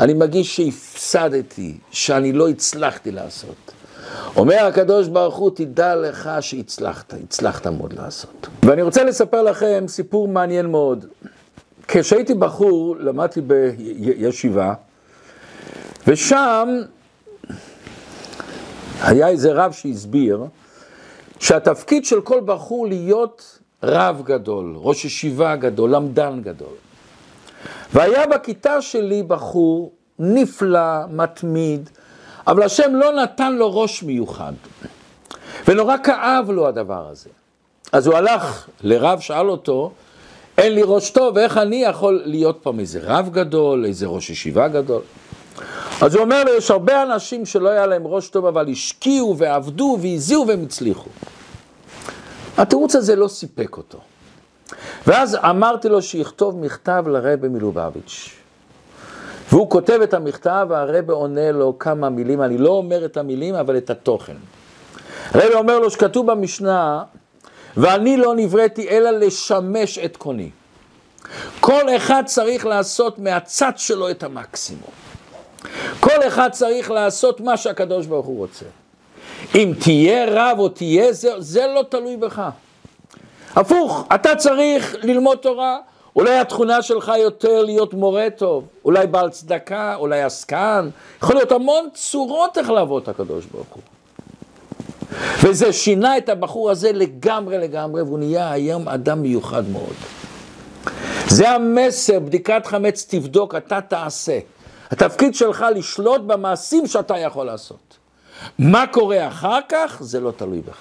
אני 0.00 0.14
מרגיש 0.14 0.56
שהפסדתי, 0.56 1.78
שאני 1.90 2.32
לא 2.32 2.48
הצלחתי 2.48 3.10
לעשות. 3.10 3.72
אומר 4.36 4.64
הקדוש 4.66 5.08
ברוך 5.08 5.36
הוא, 5.36 5.50
תדע 5.54 5.96
לך 5.96 6.30
שהצלחת, 6.40 7.14
הצלחת 7.24 7.66
מאוד 7.66 7.92
לעשות. 7.92 8.46
ואני 8.62 8.82
רוצה 8.82 9.04
לספר 9.04 9.42
לכם 9.42 9.84
סיפור 9.88 10.28
מעניין 10.28 10.66
מאוד. 10.66 11.06
כשהייתי 11.88 12.34
בחור, 12.34 12.96
למדתי 12.98 13.40
בישיבה, 13.40 14.74
ושם 16.06 16.68
היה 19.02 19.28
איזה 19.28 19.52
רב 19.52 19.72
שהסביר 19.72 20.44
שהתפקיד 21.38 22.04
של 22.04 22.20
כל 22.20 22.40
בחור 22.44 22.86
להיות 22.86 23.58
רב 23.82 24.22
גדול, 24.24 24.74
ראש 24.76 25.04
ישיבה 25.04 25.56
גדול, 25.56 25.90
למדן 25.90 26.40
גדול. 26.42 26.74
והיה 27.92 28.26
בכיתה 28.26 28.82
שלי 28.82 29.22
בחור 29.22 29.92
נפלא, 30.18 31.06
מתמיד, 31.10 31.90
אבל 32.46 32.62
השם 32.62 32.94
לא 32.94 33.12
נתן 33.12 33.52
לו 33.52 33.80
ראש 33.80 34.02
מיוחד. 34.02 34.52
ונורא 35.68 35.96
כאב 36.04 36.50
לו 36.50 36.68
הדבר 36.68 37.08
הזה. 37.08 37.30
אז 37.92 38.06
הוא 38.06 38.16
הלך 38.16 38.68
לרב, 38.80 39.20
שאל 39.20 39.50
אותו, 39.50 39.92
אין 40.58 40.74
לי 40.74 40.82
ראש 40.84 41.10
טוב, 41.10 41.38
איך 41.38 41.56
אני 41.56 41.84
יכול 41.84 42.22
להיות 42.24 42.58
פעם 42.62 42.80
איזה 42.80 43.00
רב 43.02 43.28
גדול, 43.32 43.84
איזה 43.84 44.06
ראש 44.06 44.30
ישיבה 44.30 44.68
גדול? 44.68 45.02
אז 46.00 46.14
הוא 46.14 46.24
אומר 46.24 46.44
לו, 46.44 46.54
יש 46.54 46.70
הרבה 46.70 47.02
אנשים 47.02 47.46
שלא 47.46 47.68
היה 47.68 47.86
להם 47.86 48.06
ראש 48.06 48.28
טוב, 48.28 48.46
אבל 48.46 48.70
השקיעו 48.70 49.38
ועבדו 49.38 49.98
והזיעו 50.02 50.46
והם 50.46 50.62
הצליחו. 50.62 51.10
התירוץ 52.58 52.96
הזה 52.96 53.16
לא 53.16 53.28
סיפק 53.28 53.76
אותו. 53.76 53.98
ואז 55.06 55.34
אמרתי 55.34 55.88
לו 55.88 56.02
שיכתוב 56.02 56.58
מכתב 56.58 57.04
לרבי 57.06 57.48
מלובביץ'. 57.48 58.30
והוא 59.52 59.70
כותב 59.70 60.00
את 60.02 60.14
המכתב, 60.14 60.66
והרבי 60.68 61.12
עונה 61.12 61.52
לו 61.52 61.78
כמה 61.78 62.10
מילים, 62.10 62.42
אני 62.42 62.58
לא 62.58 62.70
אומר 62.70 63.04
את 63.04 63.16
המילים, 63.16 63.54
אבל 63.54 63.76
את 63.76 63.90
התוכן. 63.90 64.36
הרבי 65.30 65.54
אומר 65.54 65.78
לו 65.78 65.90
שכתוב 65.90 66.30
במשנה, 66.30 67.02
ואני 67.76 68.16
לא 68.16 68.34
נבראתי 68.36 68.88
אלא 68.88 69.10
לשמש 69.10 69.98
את 69.98 70.16
קוני. 70.16 70.50
כל 71.60 71.96
אחד 71.96 72.22
צריך 72.26 72.66
לעשות 72.66 73.18
מהצד 73.18 73.72
שלו 73.76 74.10
את 74.10 74.22
המקסימום. 74.22 74.90
כל 76.00 76.26
אחד 76.26 76.48
צריך 76.52 76.90
לעשות 76.90 77.40
מה 77.40 77.56
שהקדוש 77.56 78.06
ברוך 78.06 78.26
הוא 78.26 78.38
רוצה. 78.38 78.64
אם 79.54 79.72
תהיה 79.78 80.24
רב 80.28 80.58
או 80.58 80.68
תהיה 80.68 81.12
זה, 81.12 81.30
זה 81.38 81.66
לא 81.74 81.84
תלוי 81.88 82.16
בך. 82.16 82.42
הפוך, 83.56 84.06
אתה 84.14 84.36
צריך 84.36 84.96
ללמוד 85.02 85.38
תורה, 85.38 85.78
אולי 86.16 86.38
התכונה 86.38 86.82
שלך 86.82 87.12
יותר 87.18 87.64
להיות 87.64 87.94
מורה 87.94 88.28
טוב, 88.36 88.64
אולי 88.84 89.06
בעל 89.06 89.30
צדקה, 89.30 89.94
אולי 89.94 90.22
עסקן, 90.22 90.88
יכול 91.22 91.36
להיות 91.36 91.52
המון 91.52 91.88
צורות 91.94 92.58
איך 92.58 92.70
לעבוד 92.70 93.02
את 93.02 93.08
הקדוש 93.08 93.44
ברוך 93.44 93.66
הוא. 93.74 93.82
וזה 95.44 95.72
שינה 95.72 96.18
את 96.18 96.28
הבחור 96.28 96.70
הזה 96.70 96.92
לגמרי 96.92 97.58
לגמרי, 97.58 98.02
והוא 98.02 98.18
נהיה 98.18 98.52
היום 98.52 98.88
אדם 98.88 99.22
מיוחד 99.22 99.68
מאוד. 99.68 99.94
זה 101.28 101.50
המסר, 101.50 102.18
בדיקת 102.18 102.66
חמץ 102.66 103.06
תבדוק, 103.08 103.54
אתה 103.54 103.80
תעשה. 103.80 104.38
התפקיד 104.90 105.34
שלך 105.34 105.64
לשלוט 105.74 106.20
במעשים 106.20 106.86
שאתה 106.86 107.18
יכול 107.18 107.46
לעשות. 107.46 108.01
מה 108.58 108.86
קורה 108.86 109.28
אחר 109.28 109.58
כך, 109.68 109.96
זה 110.00 110.20
לא 110.20 110.32
תלוי 110.36 110.60
בך. 110.60 110.78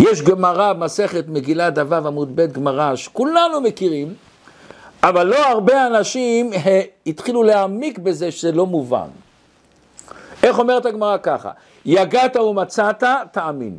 יש 0.00 0.22
גמרא, 0.22 0.72
מסכת 0.72 1.24
מגילת 1.28 1.74
דו 1.74 1.94
עמוד 1.94 2.36
ב' 2.36 2.52
גמרא, 2.52 2.96
שכולנו 2.96 3.60
מכירים, 3.60 4.14
אבל 5.02 5.26
לא 5.26 5.46
הרבה 5.46 5.86
אנשים 5.86 6.50
התחילו 7.06 7.42
להעמיק 7.42 7.98
בזה 7.98 8.30
שזה 8.30 8.52
לא 8.52 8.66
מובן. 8.66 9.08
איך 10.42 10.58
אומרת 10.58 10.86
הגמרא 10.86 11.16
ככה? 11.22 11.50
יגעת 11.84 12.36
ומצאת, 12.36 13.04
תאמין. 13.32 13.78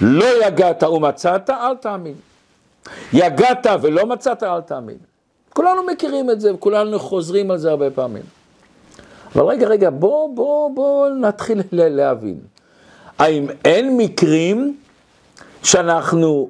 לא 0.00 0.46
יגעת 0.46 0.82
ומצאת, 0.82 1.50
אל 1.50 1.76
תאמין. 1.76 2.14
יגעת 3.12 3.66
ולא 3.82 4.06
מצאת, 4.06 4.42
אל 4.42 4.60
תאמין. 4.60 4.98
כולנו 5.50 5.82
מכירים 5.82 6.30
את 6.30 6.40
זה, 6.40 6.54
וכולנו 6.54 6.98
חוזרים 6.98 7.50
על 7.50 7.58
זה 7.58 7.70
הרבה 7.70 7.90
פעמים. 7.90 8.22
אבל 9.36 9.44
רגע, 9.44 9.66
רגע, 9.68 9.90
בואו 9.90 10.34
בוא, 10.34 10.70
בוא 10.74 11.08
נתחיל 11.08 11.62
להבין. 11.72 12.40
האם 13.18 13.46
אין 13.64 13.96
מקרים 13.96 14.76
שאנחנו 15.62 16.48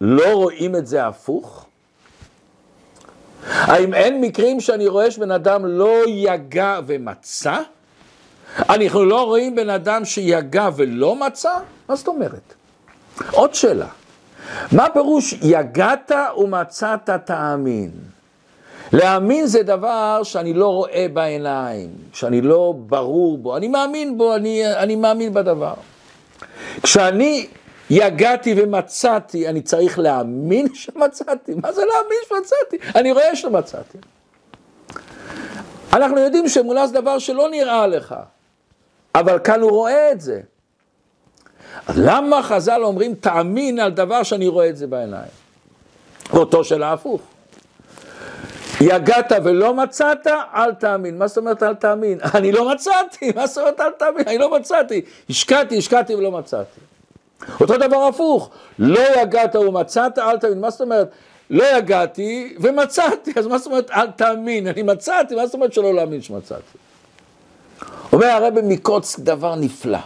לא 0.00 0.32
רואים 0.32 0.76
את 0.76 0.86
זה 0.86 1.06
הפוך? 1.06 1.66
האם 3.50 3.94
אין 3.94 4.20
מקרים 4.20 4.60
שאני 4.60 4.86
רואה 4.88 5.10
שבן 5.10 5.30
אדם 5.30 5.66
לא 5.66 5.94
יגע 6.06 6.80
ומצא? 6.86 7.60
אנחנו 8.58 9.04
לא 9.04 9.24
רואים 9.24 9.56
בן 9.56 9.70
אדם 9.70 10.04
שיגע 10.04 10.68
ולא 10.76 11.14
מצא? 11.14 11.58
מה 11.88 11.96
זאת 11.96 12.08
אומרת? 12.08 12.54
עוד 13.30 13.54
שאלה. 13.54 13.88
מה 14.72 14.86
פירוש 14.92 15.34
יגעת 15.42 16.12
ומצאת 16.38 17.10
תאמין? 17.24 17.90
להאמין 18.92 19.46
זה 19.46 19.62
דבר 19.62 20.20
שאני 20.22 20.54
לא 20.54 20.68
רואה 20.68 21.06
בעיניים, 21.12 21.90
שאני 22.12 22.40
לא 22.40 22.74
ברור 22.76 23.38
בו, 23.38 23.56
אני 23.56 23.68
מאמין 23.68 24.18
בו, 24.18 24.34
אני, 24.34 24.76
אני 24.76 24.96
מאמין 24.96 25.34
בדבר. 25.34 25.74
כשאני 26.82 27.46
יגעתי 27.90 28.54
ומצאתי, 28.56 29.48
אני 29.48 29.62
צריך 29.62 29.98
להאמין 29.98 30.74
שמצאתי. 30.74 31.54
מה 31.54 31.72
זה 31.72 31.82
להאמין 31.84 32.18
שמצאתי? 32.28 32.98
אני 32.98 33.12
רואה 33.12 33.36
שמצאתי. 33.36 33.98
אנחנו 35.92 36.18
יודעים 36.18 36.48
שאמונה 36.48 36.86
זה 36.86 36.94
דבר 36.94 37.18
שלא 37.18 37.50
נראה 37.50 37.86
לך, 37.86 38.14
אבל 39.14 39.38
כאן 39.38 39.60
הוא 39.60 39.70
רואה 39.70 40.12
את 40.12 40.20
זה. 40.20 40.40
למה 41.96 42.42
חז"ל 42.42 42.80
אומרים 42.84 43.14
תאמין 43.14 43.80
על 43.80 43.90
דבר 43.90 44.22
שאני 44.22 44.48
רואה 44.48 44.68
את 44.68 44.76
זה 44.76 44.86
בעיניים? 44.86 45.30
אותו 46.32 46.64
של 46.64 46.82
ההפוך. 46.82 47.20
יגעת 48.80 49.32
ולא 49.44 49.74
מצאת, 49.74 50.26
אל 50.54 50.74
תאמין. 50.74 51.18
מה 51.18 51.26
זאת 51.26 51.38
אומרת 51.38 51.62
אל 51.62 51.74
תאמין? 51.74 52.18
אני 52.34 52.52
לא 52.52 52.70
מצאתי, 52.72 53.32
מה 53.36 53.46
זאת 53.46 53.58
אומרת 53.58 53.80
אל 53.80 53.90
תאמין? 53.90 54.24
אני 54.26 54.38
לא 54.38 54.58
מצאתי. 54.58 55.02
השקעתי, 55.30 55.78
השקעתי 55.78 56.14
ולא 56.14 56.30
מצאתי. 56.30 56.80
אותו 57.60 57.76
דבר 57.76 58.02
הפוך, 58.02 58.50
לא 58.78 59.00
יגעת 59.22 59.56
ומצאת, 59.56 60.18
אל 60.18 60.38
תאמין. 60.38 60.60
מה 60.60 60.70
זאת 60.70 60.80
אומרת? 60.80 61.10
לא 61.50 61.64
יגעתי 61.76 62.56
ומצאתי, 62.60 63.32
אז 63.36 63.46
מה 63.46 63.58
זאת 63.58 63.66
אומרת 63.66 63.90
אל 63.90 64.10
תאמין? 64.10 64.66
אני 64.66 64.82
מצאתי, 64.82 65.34
מה 65.34 65.46
זאת 65.46 65.54
אומרת 65.54 65.72
שלא 65.72 65.94
להאמין 65.94 66.22
שמצאתי? 66.22 66.78
אומר 68.12 68.26
הרבי 68.26 68.60
מקוץ 68.64 69.18
דבר 69.18 69.54
נפלא. 69.54 69.98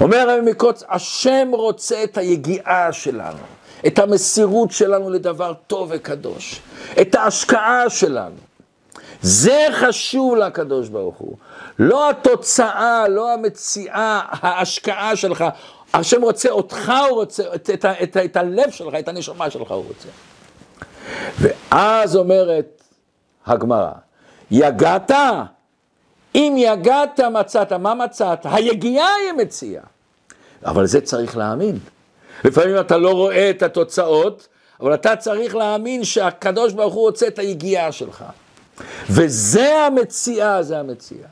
אומר 0.00 0.16
הרבי 0.16 0.50
מקוץ, 0.50 0.82
השם 0.88 1.48
רוצה 1.52 2.04
את 2.04 2.18
היגיעה 2.18 2.92
שלנו. 2.92 3.57
את 3.86 3.98
המסירות 3.98 4.70
שלנו 4.70 5.10
לדבר 5.10 5.52
טוב 5.66 5.88
וקדוש, 5.92 6.60
את 7.00 7.14
ההשקעה 7.14 7.90
שלנו. 7.90 8.36
זה 9.22 9.66
חשוב 9.72 10.36
לקדוש 10.36 10.88
ברוך 10.88 11.16
הוא. 11.16 11.36
לא 11.78 12.10
התוצאה, 12.10 13.08
לא 13.08 13.32
המציאה, 13.32 14.20
ההשקעה 14.30 15.16
שלך. 15.16 15.44
השם 15.94 16.22
רוצה 16.22 16.50
אותך, 16.50 16.92
הוא 17.08 17.16
רוצה, 17.16 17.42
את, 17.54 17.70
את, 17.70 17.84
את, 18.02 18.16
את 18.16 18.36
הלב 18.36 18.70
שלך, 18.70 18.94
את 18.94 19.08
הנשמה 19.08 19.50
שלך 19.50 19.70
הוא 19.70 19.84
רוצה. 19.88 20.08
ואז 21.40 22.16
אומרת 22.16 22.82
הגמרא, 23.46 23.90
יגעת? 24.50 25.10
אם 26.34 26.54
יגעת 26.58 27.20
מצאת, 27.20 27.72
מה 27.72 27.94
מצאת? 27.94 28.38
היגיעה 28.44 29.08
היא 29.14 29.32
מציאה. 29.32 29.82
אבל 30.64 30.86
זה 30.86 31.00
צריך 31.00 31.36
להאמין. 31.36 31.78
לפעמים 32.44 32.80
אתה 32.80 32.96
לא 32.96 33.10
רואה 33.10 33.50
את 33.50 33.62
התוצאות, 33.62 34.48
אבל 34.80 34.94
אתה 34.94 35.16
צריך 35.16 35.56
להאמין 35.56 36.04
שהקדוש 36.04 36.72
ברוך 36.72 36.94
הוא 36.94 37.02
רוצה 37.02 37.26
את 37.26 37.38
היגיעה 37.38 37.92
שלך. 37.92 38.24
וזה 39.10 39.74
המציאה, 39.74 40.62
זה 40.62 40.78
המציאה. 40.78 41.28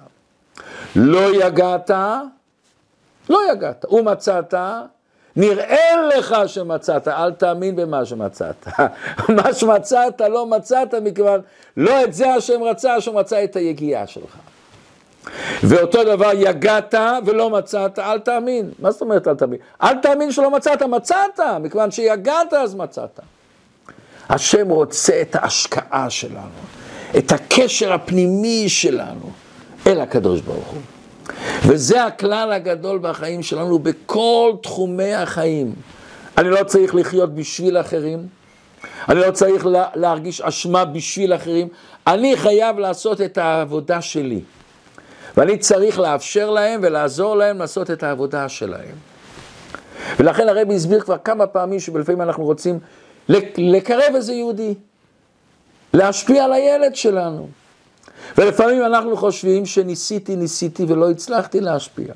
לא 0.97 1.47
יגעת, 1.47 1.90
לא 3.29 3.53
יגעת. 3.53 3.85
ומצאת, 3.92 4.55
נראה 5.37 6.07
לך 6.16 6.37
שמצאת, 6.47 7.09
אל 7.09 7.33
תאמין 7.33 7.77
במה 7.77 8.05
שמצאת. 8.05 8.66
מה 9.37 9.55
שמצאת 9.55 10.21
לא 10.21 10.47
מצאת 10.47 10.95
מכיוון, 10.95 11.40
לא 11.77 12.05
את 12.05 12.14
זה 12.14 12.35
השם 12.35 12.62
רצה, 12.62 12.95
השם 12.95 13.16
רצה 13.16 13.45
את 13.45 13.57
היגיעה 13.57 14.07
שלך. 14.07 14.37
ואותו 15.62 16.05
דבר 16.05 16.31
יגעת 16.35 16.95
ולא 17.27 17.51
מצאת, 17.51 17.99
אל 17.99 18.19
תאמין. 18.19 18.71
מה 18.79 18.91
זאת 18.91 19.01
אומרת 19.01 19.29
אל 19.29 19.35
תאמין? 19.35 19.59
אל 19.83 19.99
תאמין 19.99 20.33
שלא 20.33 20.51
מצאת, 20.51 20.83
מצאת, 20.83 21.41
מכיוון 21.61 21.91
שיגעת 21.91 22.53
אז 22.53 22.75
מצאת. 22.75 23.21
השם 24.29 24.69
רוצה 24.69 25.21
את 25.21 25.35
ההשקעה 25.35 26.11
שלנו, 26.11 26.61
את 27.19 27.33
הקשר 27.33 27.93
הפנימי 27.93 28.69
שלנו 28.69 29.31
אל 29.87 30.01
הקדוש 30.01 30.41
ברוך 30.41 30.67
הוא. 30.67 30.81
וזה 31.67 32.05
הכלל 32.05 32.53
הגדול 32.53 32.99
בחיים 32.99 33.43
שלנו 33.43 33.79
בכל 33.79 34.53
תחומי 34.62 35.15
החיים. 35.15 35.75
אני 36.39 36.49
לא 36.49 36.65
צריך 36.65 36.95
לחיות 36.95 37.35
בשביל 37.35 37.81
אחרים, 37.81 38.27
אני 39.09 39.21
לא 39.21 39.31
צריך 39.31 39.67
להרגיש 39.95 40.41
אשמה 40.41 40.85
בשביל 40.85 41.35
אחרים, 41.35 41.69
אני 42.07 42.37
חייב 42.37 42.79
לעשות 42.79 43.21
את 43.21 43.39
העבודה 43.39 44.03
שלי. 44.03 44.41
ואני 45.37 45.59
צריך 45.59 45.99
לאפשר 45.99 46.51
להם 46.51 46.81
ולעזור 46.83 47.37
להם 47.37 47.59
לעשות 47.59 47.90
את 47.90 48.03
העבודה 48.03 48.49
שלהם. 48.49 48.94
ולכן 50.18 50.49
הרבי 50.49 50.75
הסביר 50.75 51.01
כבר 51.01 51.16
כמה 51.25 51.46
פעמים 51.46 51.81
שלפעמים 51.81 52.22
אנחנו 52.22 52.44
רוצים 52.44 52.79
לקרב 53.59 54.14
איזה 54.14 54.33
יהודי, 54.33 54.75
להשפיע 55.94 56.44
על 56.44 56.53
הילד 56.53 56.96
שלנו. 56.96 57.49
ולפעמים 58.38 58.85
אנחנו 58.85 59.16
חושבים 59.16 59.66
שניסיתי, 59.66 60.37
ניסיתי 60.37 60.85
ולא 60.88 61.11
הצלחתי 61.11 61.61
להשפיע. 61.61 62.14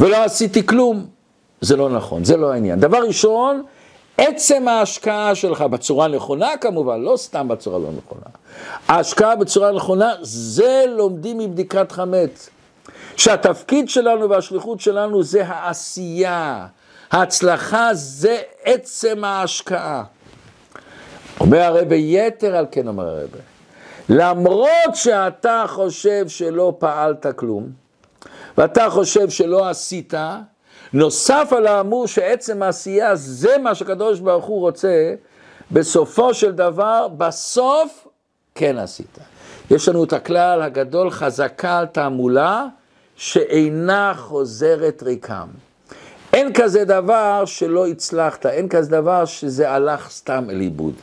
ולא 0.00 0.24
עשיתי 0.24 0.66
כלום. 0.66 1.06
זה 1.60 1.76
לא 1.76 1.90
נכון, 1.90 2.24
זה 2.24 2.36
לא 2.36 2.52
העניין. 2.52 2.80
דבר 2.80 2.98
ראשון, 2.98 3.62
עצם 4.18 4.68
ההשקעה 4.68 5.34
שלך 5.34 5.62
בצורה 5.62 6.08
נכונה 6.08 6.56
כמובן, 6.60 7.00
לא 7.00 7.16
סתם 7.16 7.48
בצורה 7.48 7.78
לא 7.78 7.88
נכונה. 7.96 8.26
ההשקעה 8.88 9.36
בצורה 9.36 9.72
נכונה, 9.72 10.12
זה 10.22 10.84
לומדים 10.88 11.38
מבדיקת 11.38 11.92
חמץ. 11.92 12.50
שהתפקיד 13.16 13.88
שלנו 13.88 14.30
והשליחות 14.30 14.80
שלנו 14.80 15.22
זה 15.22 15.46
העשייה. 15.46 16.66
ההצלחה 17.10 17.90
זה 17.92 18.38
עצם 18.64 19.24
ההשקעה. 19.24 20.04
אומר 21.40 21.62
הרבה, 21.62 21.96
יתר 21.96 22.56
על 22.56 22.66
כן 22.70 22.88
אומר 22.88 23.08
הרבה, 23.08 23.38
למרות 24.08 24.94
שאתה 24.94 25.64
חושב 25.68 26.28
שלא 26.28 26.74
פעלת 26.78 27.26
כלום, 27.36 27.66
ואתה 28.58 28.90
חושב 28.90 29.30
שלא 29.30 29.68
עשית, 29.68 30.14
נוסף 30.92 31.52
על 31.56 31.66
האמור 31.66 32.06
שעצם 32.06 32.62
העשייה 32.62 33.16
זה 33.16 33.58
מה 33.58 33.74
שקדוש 33.74 34.20
ברוך 34.20 34.44
הוא 34.44 34.60
רוצה, 34.60 35.14
בסופו 35.70 36.34
של 36.34 36.52
דבר, 36.52 37.08
בסוף 37.08 38.06
כן 38.54 38.78
עשית. 38.78 39.18
יש 39.70 39.88
לנו 39.88 40.04
את 40.04 40.12
הכלל 40.12 40.62
הגדול, 40.62 41.10
חזקה 41.10 41.78
על 41.78 41.86
תעמולה, 41.86 42.66
שאינה 43.16 44.12
חוזרת 44.16 45.02
ריקם. 45.02 45.46
אין 46.32 46.52
כזה 46.52 46.84
דבר 46.84 47.44
שלא 47.46 47.86
הצלחת, 47.86 48.46
אין 48.46 48.68
כזה 48.68 48.90
דבר 48.90 49.24
שזה 49.24 49.70
הלך 49.70 50.10
סתם 50.10 50.44
אל 50.50 50.60
איבוד. 50.60 50.94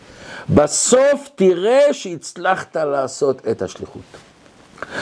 בסוף 0.50 1.30
תראה 1.36 1.94
שהצלחת 1.94 2.76
לעשות 2.76 3.48
את 3.52 3.62
השליחות. 3.62 4.02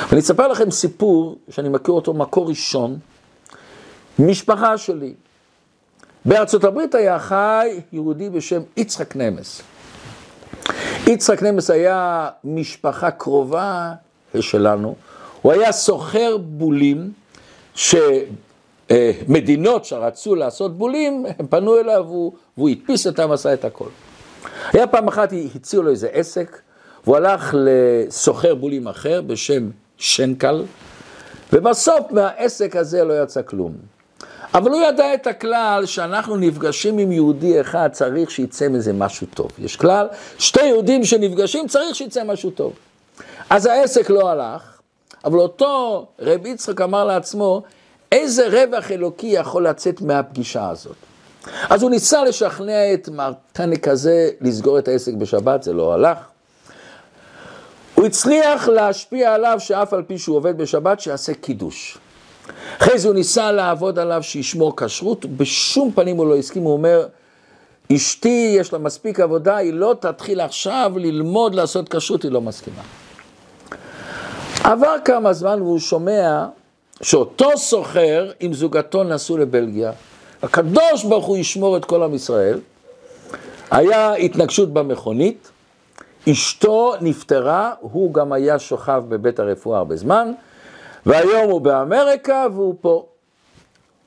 ואני 0.09 0.21
אספר 0.21 0.47
לכם 0.47 0.71
סיפור 0.71 1.37
שאני 1.49 1.69
מכיר 1.69 1.93
אותו 1.93 2.13
מקור 2.13 2.49
ראשון, 2.49 2.97
משפחה 4.19 4.77
שלי. 4.77 5.13
בארצות 6.25 6.63
הברית 6.63 6.95
היה 6.95 7.19
חי 7.19 7.79
יהודי 7.93 8.29
בשם 8.29 8.61
יצחק 8.77 9.15
נמס. 9.15 9.61
יצחק 11.07 11.43
נמס 11.43 11.69
היה 11.69 12.29
משפחה 12.43 13.11
קרובה 13.11 13.93
שלנו, 14.39 14.95
הוא 15.41 15.51
היה 15.51 15.71
סוחר 15.71 16.37
בולים, 16.37 17.11
שמדינות 18.89 19.85
שרצו 19.85 20.35
לעשות 20.35 20.77
בולים, 20.77 21.25
הם 21.39 21.47
פנו 21.47 21.79
אליו 21.79 22.05
והוא 22.57 22.69
הדפיס 22.69 23.07
אותם, 23.07 23.31
עשה 23.31 23.53
את 23.53 23.65
הכל. 23.65 23.89
היה 24.73 24.87
פעם 24.87 25.07
אחת, 25.07 25.33
הציעו 25.55 25.83
לו 25.83 25.89
איזה 25.89 26.07
עסק, 26.07 26.59
והוא 27.03 27.17
הלך 27.17 27.55
לסוחר 27.57 28.55
בולים 28.55 28.87
אחר 28.87 29.21
בשם 29.21 29.69
שנקל, 29.97 30.63
ובסוף 31.53 32.11
מהעסק 32.11 32.75
הזה 32.75 33.03
לא 33.03 33.23
יצא 33.23 33.41
כלום. 33.41 33.92
אבל 34.53 34.71
הוא 34.71 34.81
ידע 34.81 35.13
את 35.13 35.27
הכלל 35.27 35.83
שאנחנו 35.85 36.37
נפגשים 36.37 36.97
עם 36.97 37.11
יהודי 37.11 37.61
אחד, 37.61 37.89
צריך 37.91 38.31
שיצא 38.31 38.67
מזה 38.67 38.93
משהו 38.93 39.27
טוב. 39.33 39.51
יש 39.59 39.75
כלל, 39.75 40.07
שתי 40.37 40.65
יהודים 40.65 41.05
שנפגשים, 41.05 41.67
צריך 41.67 41.95
שיצא 41.95 42.23
משהו 42.23 42.51
טוב. 42.51 42.73
אז 43.49 43.65
העסק 43.65 44.09
לא 44.09 44.29
הלך, 44.29 44.79
אבל 45.25 45.39
אותו 45.39 46.05
רב 46.19 46.45
יצחק 46.45 46.81
אמר 46.81 47.05
לעצמו, 47.05 47.63
איזה 48.11 48.47
רווח 48.47 48.91
אלוקי 48.91 49.27
יכול 49.27 49.67
לצאת 49.67 50.01
מהפגישה 50.01 50.69
הזאת. 50.69 50.95
אז 51.69 51.83
הוא 51.83 51.91
ניסה 51.91 52.23
לשכנע 52.23 52.93
את 52.93 53.09
מר 53.09 53.31
טנק 53.53 53.87
הזה 53.87 54.29
לסגור 54.41 54.79
את 54.79 54.87
העסק 54.87 55.13
בשבת, 55.13 55.63
זה 55.63 55.73
לא 55.73 55.93
הלך. 55.93 56.17
הוא 57.95 58.05
הצליח 58.05 58.67
להשפיע 58.67 59.33
עליו 59.33 59.55
שאף 59.59 59.93
על 59.93 60.03
פי 60.03 60.17
שהוא 60.17 60.37
עובד 60.37 60.57
בשבת, 60.57 60.99
שיעשה 60.99 61.33
קידוש. 61.33 61.97
אחרי 62.77 62.99
זה 62.99 63.07
הוא 63.07 63.15
ניסה 63.15 63.51
לעבוד 63.51 63.99
עליו 63.99 64.23
שישמור 64.23 64.77
כשרות, 64.77 65.25
בשום 65.25 65.91
פנים 65.91 66.17
הוא 66.17 66.27
לא 66.27 66.35
הסכים, 66.35 66.63
הוא 66.63 66.73
אומר, 66.73 67.07
אשתי 67.95 68.55
יש 68.59 68.73
לה 68.73 68.79
מספיק 68.79 69.19
עבודה, 69.19 69.57
היא 69.57 69.73
לא 69.73 69.95
תתחיל 69.99 70.41
עכשיו 70.41 70.91
ללמוד 70.95 71.55
לעשות 71.55 71.89
כשרות, 71.89 72.23
היא 72.23 72.31
לא 72.31 72.41
מסכימה. 72.41 72.81
עבר 74.63 74.95
כמה 75.05 75.33
זמן 75.33 75.61
והוא 75.61 75.79
שומע 75.79 76.45
שאותו 77.01 77.57
סוחר 77.57 78.31
עם 78.39 78.53
זוגתו 78.53 79.03
נסעו 79.03 79.37
לבלגיה, 79.37 79.91
הקדוש 80.43 81.03
ברוך 81.03 81.25
הוא 81.25 81.37
ישמור 81.37 81.77
את 81.77 81.85
כל 81.85 82.03
עם 82.03 82.13
ישראל, 82.13 82.59
היה 83.71 84.13
התנגשות 84.13 84.73
במכונית, 84.73 85.51
אשתו 86.31 86.93
נפטרה, 87.01 87.73
הוא 87.79 88.13
גם 88.13 88.33
היה 88.33 88.59
שוכב 88.59 89.03
בבית 89.09 89.39
הרפואה 89.39 89.77
הרבה 89.77 89.95
זמן, 89.95 90.31
והיום 91.05 91.51
הוא 91.51 91.61
באמריקה 91.61 92.45
והוא 92.53 92.75
פה. 92.81 93.05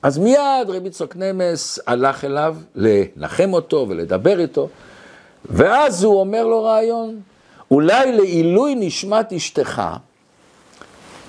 אז 0.01 0.17
מיד 0.17 0.69
רבי 0.69 0.87
יצחק 0.87 1.15
נמס 1.15 1.79
הלך 1.87 2.25
אליו 2.25 2.55
לנחם 2.75 3.53
אותו 3.53 3.85
ולדבר 3.89 4.39
איתו, 4.39 4.69
ואז 5.45 6.03
הוא 6.03 6.19
אומר 6.19 6.43
לו 6.43 6.63
רעיון, 6.63 7.21
אולי 7.71 8.11
לעילוי 8.11 8.75
נשמת 8.75 9.33
אשתך, 9.33 9.81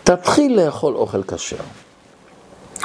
תתחיל 0.05 0.61
לאכול 0.61 0.97
אוכל 0.97 1.23
כשר. 1.23 1.57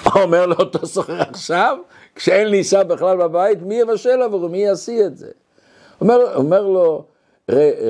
אומר 0.15 0.45
לו 0.45 0.55
אותו 0.55 0.87
סוחר 0.87 1.21
עכשיו, 1.21 1.77
כשאין 2.15 2.47
ניסה 2.47 2.83
בכלל 2.83 3.17
בבית, 3.17 3.61
מי 3.61 3.75
יבשל 3.75 4.21
עבורו, 4.21 4.49
מי 4.49 4.57
יעשי 4.57 5.05
את 5.05 5.17
זה? 5.17 5.29
אומר, 6.01 6.35
אומר 6.35 6.61
לו 6.61 7.03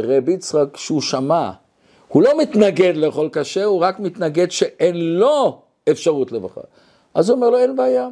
רבי 0.03 0.31
יצחק 0.31 0.77
שהוא 0.77 1.01
שמע 1.01 1.51
הוא 2.13 2.23
לא 2.23 2.37
מתנגד 2.37 2.95
לאכול 2.95 3.29
כשר, 3.33 3.63
הוא 3.63 3.81
רק 3.81 3.99
מתנגד 3.99 4.51
שאין 4.51 4.95
לו 4.95 5.61
אפשרות 5.91 6.31
לבחר. 6.31 6.61
אז 7.13 7.29
הוא 7.29 7.35
אומר 7.35 7.49
לו, 7.49 7.57
אין 7.57 7.75
בעיה. 7.75 8.07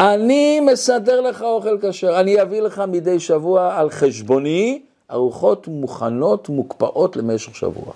אני 0.00 0.60
מסדר 0.60 1.20
לך 1.20 1.42
אוכל 1.42 1.78
כשר, 1.82 2.20
אני 2.20 2.42
אביא 2.42 2.60
לך 2.60 2.82
מדי 2.88 3.20
שבוע 3.20 3.76
על 3.76 3.90
חשבוני 3.90 4.82
ארוחות 5.10 5.68
מוכנות, 5.68 6.48
מוקפאות 6.48 7.16
למשך 7.16 7.56
שבוע. 7.56 7.92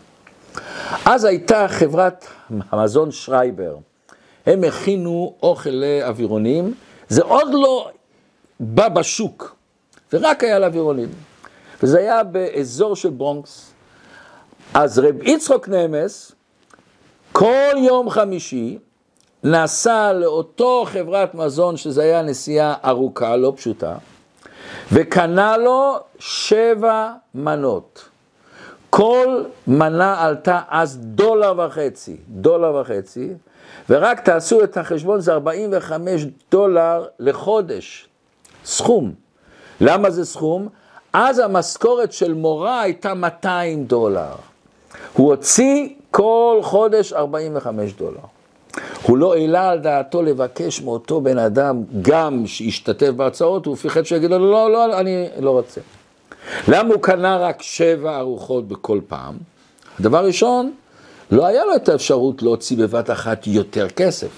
אז 1.05 1.25
הייתה 1.25 1.69
חברת 1.69 2.27
המזון 2.71 3.11
שרייבר, 3.11 3.77
הם 4.47 4.65
הכינו 4.65 5.35
אוכל 5.43 5.71
לאווירונים, 5.71 6.75
זה 7.09 7.23
עוד 7.23 7.49
לא 7.53 7.91
בא 8.61 8.89
בשוק, 8.89 9.57
ורק 10.13 10.45
היה 10.45 10.59
לאווירונים. 10.59 11.09
וזה 11.83 11.99
היה 11.99 12.25
באזור 12.25 12.97
של 12.97 13.11
ברונקס, 13.11 13.70
אז 14.75 14.99
רב 14.99 15.23
יצחוק 15.23 15.69
נמס, 15.69 16.33
כל 17.33 17.75
יום 17.77 18.11
חמישי, 18.11 18.79
נסע 19.45 20.13
לאותו 20.13 20.85
חברת 20.87 21.35
מזון, 21.35 21.77
שזו 21.77 22.01
הייתה 22.01 22.23
נסיעה 22.23 22.75
ארוכה, 22.85 23.37
לא 23.37 23.53
פשוטה, 23.57 23.97
וקנה 24.93 25.57
לו 25.57 25.97
שבע 26.19 27.13
מנות. 27.35 28.09
כל 28.91 29.45
מנה 29.67 30.25
עלתה 30.25 30.61
אז 30.69 30.99
דולר 31.01 31.53
וחצי, 31.59 32.17
דולר 32.29 32.75
וחצי, 32.75 33.31
ורק 33.91 34.21
תעשו 34.21 34.65
את 34.65 34.77
החשבון, 34.77 35.21
זה 35.21 35.33
45 35.33 36.27
דולר 36.51 37.07
לחודש, 37.19 38.09
סכום. 38.65 39.13
למה 39.81 40.11
זה 40.11 40.25
סכום? 40.25 40.69
אז 41.13 41.39
המשכורת 41.39 42.13
של 42.13 42.35
מורה 42.35 42.81
הייתה 42.81 43.15
200 43.15 43.85
דולר. 43.85 44.50
הוא 45.13 45.31
הוציא 45.31 45.89
כל 46.11 46.61
חודש 46.63 47.13
45 47.13 47.93
דולר. 47.93 48.21
הוא 49.03 49.19
לא 49.19 49.35
העלה 49.35 49.69
על 49.69 49.79
דעתו 49.79 50.23
לבקש 50.23 50.83
מאותו 50.83 51.21
בן 51.21 51.39
אדם 51.39 51.83
גם 52.03 52.47
שישתתף 52.47 53.09
בהרצאות, 53.09 53.67
הוא 53.67 53.77
פיחד 53.77 54.03
שיגיד 54.03 54.31
לו, 54.31 54.39
לא, 54.39 54.73
לא, 54.73 55.01
אני 55.01 55.29
לא 55.41 55.51
רוצה. 55.51 55.81
למה 56.69 56.95
הוא 56.95 57.03
קנה 57.03 57.37
רק 57.39 57.63
שבע 57.63 58.19
ארוחות 58.19 58.69
בכל 58.69 59.01
פעם? 59.09 59.35
דבר 60.01 60.25
ראשון, 60.25 60.73
לא 61.31 61.47
היה 61.47 61.65
לו 61.65 61.77
את 61.77 61.89
האפשרות 61.89 62.43
להוציא 62.43 62.77
בבת 62.77 63.11
אחת 63.11 63.47
יותר 63.47 63.89
כסף. 63.89 64.29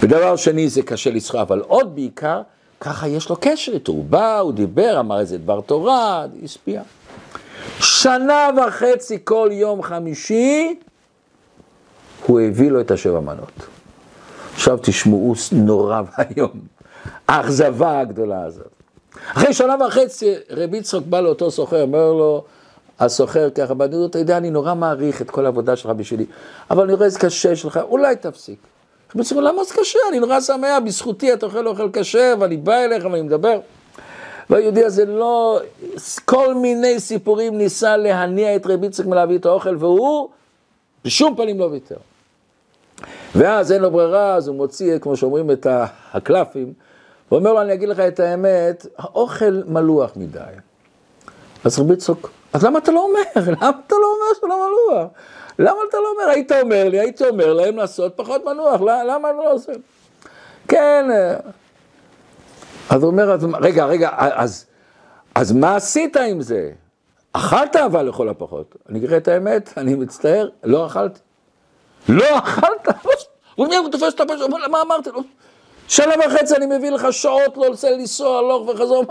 ודבר 0.00 0.36
שני, 0.36 0.68
זה 0.68 0.82
קשה 0.82 1.10
לצחוק, 1.10 1.40
אבל 1.40 1.60
עוד 1.60 1.94
בעיקר, 1.94 2.40
ככה 2.80 3.08
יש 3.08 3.28
לו 3.28 3.36
קשר 3.40 3.72
איתו. 3.72 3.92
הוא 3.92 4.04
בא, 4.04 4.38
הוא 4.38 4.52
דיבר, 4.52 5.00
אמר 5.00 5.20
איזה 5.20 5.38
דבר 5.38 5.60
תורה, 5.60 6.24
השפיע. 6.44 6.82
שנה 7.80 8.48
וחצי 8.56 9.18
כל 9.24 9.48
יום 9.52 9.82
חמישי, 9.82 10.74
הוא 12.26 12.40
הביא 12.40 12.70
לו 12.70 12.80
את 12.80 12.90
השבע 12.90 13.20
מנות. 13.20 13.66
עכשיו 14.54 14.78
תשמעו 14.82 15.34
נורא 15.52 16.02
ואיום, 16.18 16.50
האכזבה 17.28 18.00
הגדולה 18.00 18.44
הזאת. 18.44 18.66
אחרי 19.32 19.54
שנה 19.54 19.76
וחצי 19.86 20.34
רבי 20.50 20.76
יצחוק 20.76 21.04
בא 21.06 21.20
לאותו 21.20 21.50
סוחר, 21.50 21.82
אומר 21.82 22.12
לו, 22.12 22.44
הסוחר 23.00 23.50
ככה, 23.50 23.74
בנדות, 23.74 24.10
אתה 24.10 24.18
יודע, 24.18 24.36
אני 24.36 24.50
נורא 24.50 24.74
מעריך 24.74 25.22
את 25.22 25.30
כל 25.30 25.44
העבודה 25.44 25.76
שלך 25.76 25.90
בשבילי, 25.90 26.26
אבל 26.70 26.84
אני 26.84 26.92
רואה 26.92 27.04
איזה 27.04 27.18
קשה 27.18 27.56
שלך, 27.56 27.80
אולי 27.82 28.16
תפסיק. 28.16 28.58
רבי 29.14 29.22
יצחוק, 29.22 29.38
למה 29.38 29.64
זה 29.64 29.74
קשה? 29.74 29.98
אני 30.10 30.20
נורא 30.20 30.40
שמח, 30.40 30.78
בזכותי 30.84 31.32
אתה 31.32 31.46
אוכל 31.46 31.66
אוכל 31.66 31.88
כשר, 31.92 32.34
ואני 32.40 32.56
בא 32.56 32.74
אליך 32.74 33.04
ואני 33.04 33.22
מדבר. 33.22 33.60
והיהודי 34.50 34.84
הזה 34.84 35.04
לא, 35.04 35.60
כל 36.24 36.54
מיני 36.54 37.00
סיפורים 37.00 37.58
ניסה 37.58 37.96
להניע 37.96 38.56
את 38.56 38.66
רבי 38.66 38.86
יצחק 38.86 39.06
מלהביא 39.06 39.38
את 39.38 39.46
האוכל, 39.46 39.76
והוא 39.78 40.28
בשום 41.04 41.36
פנים 41.36 41.60
לא 41.60 41.64
ויתר. 41.64 41.96
ואז 43.34 43.72
אין 43.72 43.82
לו 43.82 43.90
ברירה, 43.90 44.34
אז 44.34 44.48
הוא 44.48 44.56
מוציא, 44.56 44.98
כמו 44.98 45.16
שאומרים, 45.16 45.50
את 45.50 45.66
הקלפים, 46.12 46.72
ואומר 47.32 47.52
לו, 47.52 47.60
אני 47.60 47.74
אגיד 47.74 47.88
לך 47.88 48.00
את 48.00 48.20
האמת, 48.20 48.86
האוכל 48.98 49.62
מלוח 49.66 50.12
מדי. 50.16 50.40
אז 51.64 51.78
רבי 51.78 51.96
צוק, 51.96 52.30
אז 52.52 52.64
למה 52.64 52.78
אתה 52.78 52.92
לא 52.92 53.04
אומר? 53.04 53.20
למה 53.60 53.70
אתה 53.86 53.96
לא 54.00 54.06
אומר 54.06 54.40
שלא 54.40 54.68
מלוח? 54.68 55.08
למה 55.58 55.78
אתה 55.88 55.96
לא 55.96 56.12
אומר? 56.12 56.32
היית 56.32 56.52
אומר 56.52 56.88
לי, 56.88 57.00
הייתי 57.00 57.24
אומר 57.24 57.52
להם 57.52 57.76
לעשות 57.76 58.12
פחות 58.16 58.44
מנוח, 58.44 58.80
למה 58.80 59.30
אני 59.30 59.38
לא 59.38 59.52
עושה? 59.52 59.72
כן. 60.68 61.04
אז 62.90 63.02
הוא 63.02 63.10
אומר, 63.10 63.30
אז, 63.30 63.46
רגע, 63.60 63.84
רגע, 63.84 64.10
אז, 64.18 64.66
אז 65.34 65.52
מה 65.52 65.76
עשית 65.76 66.16
עם 66.16 66.42
זה? 66.42 66.70
אכלת 67.32 67.76
אבל 67.76 68.08
לכל 68.08 68.28
הפחות. 68.28 68.74
אני 68.88 68.98
אגיד 68.98 69.12
את 69.12 69.28
האמת, 69.28 69.72
אני 69.76 69.94
מצטער, 69.94 70.48
לא 70.64 70.86
אכלתי. 70.86 71.20
לא 72.08 72.38
אכלת? 72.38 72.88
הוא 73.54 73.66
אומר, 73.66 73.76
הוא 73.76 73.90
תופס 73.92 74.14
את 74.14 74.20
הפה 74.20 74.36
שלו, 74.38 74.48
מה 74.48 74.82
אמרתי 74.82 75.10
לו? 75.10 75.20
שנה 75.88 76.14
וחצי 76.26 76.56
אני 76.56 76.78
מביא 76.78 76.90
לך 76.90 77.06
שעות, 77.10 77.56
לא 77.56 77.66
רוצה 77.66 77.90
לנסוע 77.90 78.38
הלוך 78.38 78.68
וחזור? 78.68 79.04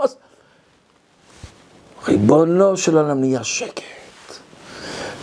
ריבונו 2.08 2.76
של 2.76 2.96
עולם 2.96 3.20
נהיה 3.20 3.44
שקט. 3.44 3.82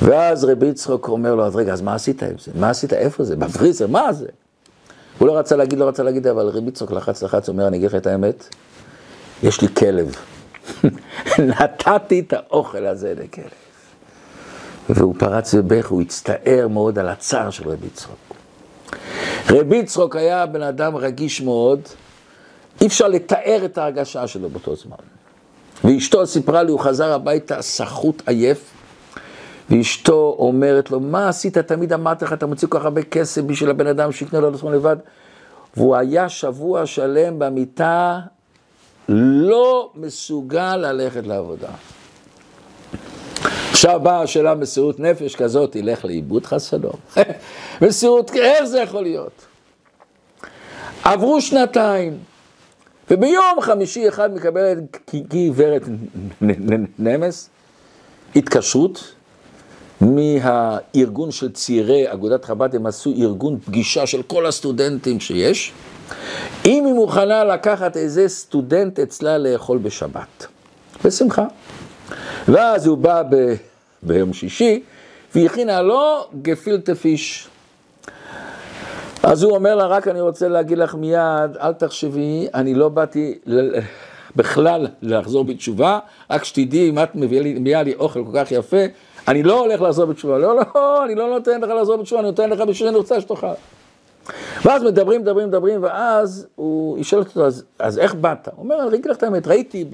ואז 0.01 0.43
רבי 0.43 0.65
יצחוק 0.65 1.07
אומר 1.07 1.35
לו, 1.35 1.45
אז 1.45 1.55
רגע, 1.55 1.73
אז 1.73 1.81
מה 1.81 1.95
עשית 1.95 2.23
עם 2.23 2.37
זה? 2.37 2.51
מה 2.55 2.69
עשית? 2.69 2.93
איפה 2.93 3.23
זה? 3.23 3.35
בפריזר, 3.35 3.87
מה 3.87 4.13
זה? 4.13 4.27
הוא 5.21 5.27
לא 5.27 5.37
רצה 5.37 5.55
להגיד, 5.55 5.79
לא 5.79 5.87
רצה 5.87 6.03
להגיד, 6.03 6.27
אבל 6.27 6.47
רבי 6.47 6.67
יצחוק 6.67 6.91
לחץ 6.91 7.23
לחץ, 7.23 7.49
אומר, 7.49 7.67
אני 7.67 7.77
אגיד 7.77 7.87
לך 7.87 7.95
את 7.95 8.07
האמת, 8.07 8.55
יש 9.43 9.61
לי 9.61 9.67
כלב. 9.67 10.15
נתתי 11.59 12.19
את 12.19 12.33
האוכל 12.33 12.85
הזה 12.85 13.13
לכלב. 13.17 13.45
והוא 14.89 15.15
פרץ 15.19 15.53
בבך, 15.53 15.87
הוא 15.87 16.01
הצטער 16.01 16.67
מאוד 16.67 16.99
על 16.99 17.09
הצער 17.09 17.49
של 17.49 17.69
רבי 17.69 17.87
יצחוק. 17.87 18.17
רבי 19.49 19.75
יצחוק 19.75 20.15
היה 20.15 20.45
בן 20.45 20.61
אדם 20.61 20.95
רגיש 20.95 21.41
מאוד, 21.41 21.81
אי 22.81 22.87
אפשר 22.87 23.07
לתאר 23.07 23.61
את 23.65 23.77
ההרגשה 23.77 24.27
שלו 24.27 24.49
באותו 24.49 24.75
זמן. 24.75 24.95
ואשתו 25.83 26.27
סיפרה 26.27 26.63
לי, 26.63 26.71
הוא 26.71 26.79
חזר 26.79 27.13
הביתה 27.13 27.61
סחוט 27.61 28.21
עייף, 28.25 28.71
ואשתו 29.69 30.35
אומרת 30.39 30.91
לו, 30.91 30.99
מה 30.99 31.29
עשית? 31.29 31.57
תמיד 31.57 31.93
אמרתי 31.93 32.25
לך, 32.25 32.33
אתה 32.33 32.45
מוציא 32.45 32.67
כל 32.67 32.79
כך 32.79 32.85
הרבה 32.85 33.03
כסף 33.03 33.41
בשביל 33.41 33.69
הבן 33.69 33.87
אדם 33.87 34.11
שיקנה 34.11 34.39
לו 34.39 34.51
לעצמו 34.51 34.71
לבד. 34.71 34.97
והוא 35.77 35.95
היה 35.95 36.29
שבוע 36.29 36.85
שלם 36.85 37.39
במיטה, 37.39 38.19
לא 39.09 39.91
מסוגל 39.95 40.75
ללכת 40.75 41.27
לעבודה. 41.27 41.69
עכשיו 43.71 43.99
באה 43.99 44.21
השאלה, 44.21 44.55
מסירות 44.55 44.99
נפש 44.99 45.35
כזאת 45.35 45.71
תלך 45.71 46.05
לאיבוד 46.05 46.45
חס 46.45 46.69
שלום. 46.69 46.93
מסירות, 47.81 48.31
איך 48.35 48.63
זה 48.63 48.79
יכול 48.79 49.01
להיות? 49.01 49.45
עברו 51.03 51.41
שנתיים, 51.41 52.17
וביום 53.11 53.61
חמישי 53.61 54.07
אחד 54.07 54.33
מקבלת 54.33 54.77
גברת 55.13 55.81
נמס 56.99 57.49
התקשרות 58.35 59.13
מהארגון 60.01 61.31
של 61.31 61.51
צעירי 61.51 62.13
אגודת 62.13 62.45
חב"ד, 62.45 62.75
הם 62.75 62.85
עשו 62.85 63.13
ארגון 63.17 63.59
פגישה 63.59 64.05
של 64.05 64.21
כל 64.21 64.45
הסטודנטים 64.45 65.19
שיש, 65.19 65.73
אם 66.65 66.85
היא 66.85 66.93
מוכנה 66.93 67.43
לקחת 67.43 67.97
איזה 67.97 68.27
סטודנט 68.27 68.99
אצלה 68.99 69.37
לאכול 69.37 69.77
בשבת. 69.77 70.47
בשמחה. 71.05 71.45
ואז 72.47 72.87
הוא 72.87 72.97
בא 72.97 73.23
ב... 73.29 73.55
ביום 74.03 74.33
שישי, 74.33 74.83
והכינה 75.35 75.81
לו 75.81 76.25
גפילטה 76.41 76.95
פיש. 76.95 77.47
אז 79.23 79.43
הוא 79.43 79.55
אומר 79.55 79.75
לה, 79.75 79.85
רק 79.85 80.07
אני 80.07 80.21
רוצה 80.21 80.47
להגיד 80.47 80.77
לך 80.77 80.95
מיד, 80.95 81.57
אל 81.61 81.73
תחשבי, 81.73 82.47
אני 82.53 82.73
לא 82.73 82.89
באתי 82.89 83.39
בכלל 84.35 84.87
לחזור 85.01 85.43
בתשובה, 85.43 85.99
רק 86.29 86.43
שתדעי, 86.43 86.89
אם 86.89 86.99
את 86.99 87.15
מביאה 87.15 87.43
לי, 87.43 87.53
מביאה 87.53 87.83
לי 87.83 87.93
אוכל 87.95 88.23
כל 88.25 88.31
כך 88.33 88.51
יפה, 88.51 88.77
אני 89.27 89.43
לא 89.43 89.59
הולך 89.59 89.81
לחזור 89.81 90.05
בתשובה. 90.05 90.37
לא, 90.37 90.55
לא, 90.55 91.05
אני 91.05 91.15
לא 91.15 91.29
נותן 91.29 91.61
לך 91.61 91.69
לחזור 91.69 91.97
בתשובה, 91.97 92.21
אני 92.21 92.27
נותן 92.27 92.49
לך 92.49 92.59
בשביל 92.59 92.75
שאני 92.75 92.97
רוצה 92.97 93.21
שתאכל. 93.21 93.47
ואז 94.65 94.83
מדברים, 94.83 95.21
מדברים, 95.21 95.47
מדברים, 95.47 95.83
ואז 95.83 96.47
הוא 96.55 96.97
ישאל 96.97 97.19
אותו, 97.19 97.45
אז, 97.45 97.63
אז 97.79 97.99
איך 97.99 98.13
באת? 98.13 98.47
הוא 98.47 98.63
אומר, 98.63 98.87
אני 98.87 98.95
אגיד 98.95 99.05
לך 99.05 99.17
את 99.17 99.23
האמת, 99.23 99.47
ראיתי 99.47 99.85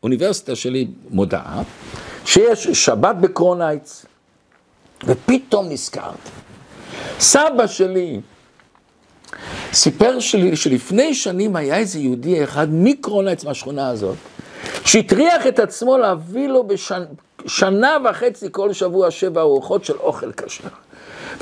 באוניברסיטה 0.00 0.54
שלי 0.54 0.88
מודעה, 1.10 1.62
שיש 2.24 2.68
שבת 2.68 3.16
בקרונייץ, 3.16 4.06
ופתאום 5.04 5.68
נזכרתי. 5.68 6.30
סבא 7.20 7.66
שלי 7.66 8.20
סיפר 9.72 10.20
שלי 10.20 10.56
שלפני 10.56 11.14
שנים 11.14 11.56
היה 11.56 11.76
איזה 11.76 11.98
יהודי 11.98 12.44
אחד 12.44 12.66
מקרונייץ 12.70 13.44
מהשכונה 13.44 13.88
הזאת, 13.88 14.16
שהטריח 14.84 15.46
את 15.46 15.58
עצמו 15.58 15.98
להביא 15.98 16.48
לו 16.48 16.64
בשנה 17.46 17.96
וחצי 18.04 18.46
כל 18.50 18.72
שבוע 18.72 19.10
שבע 19.10 19.40
ארוחות 19.40 19.84
של 19.84 19.96
אוכל 19.96 20.32
כשר. 20.32 20.68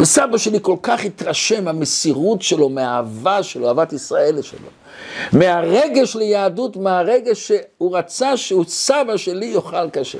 וסבא 0.00 0.38
שלי 0.38 0.58
כל 0.62 0.76
כך 0.82 1.04
התרשם 1.04 1.64
מהמסירות 1.64 2.42
שלו, 2.42 2.68
מהאהבה 2.68 3.42
שלו, 3.42 3.68
אהבת 3.68 3.92
ישראל 3.92 4.42
שלו, 4.42 4.68
מהרגש 5.32 6.16
ליהדות, 6.16 6.76
מהרגש 6.76 7.52
שהוא 7.52 7.96
רצה 7.96 8.36
שהוא 8.36 8.64
סבא 8.68 9.16
שלי 9.16 9.46
יאכל 9.46 9.90
כשר. 9.92 10.18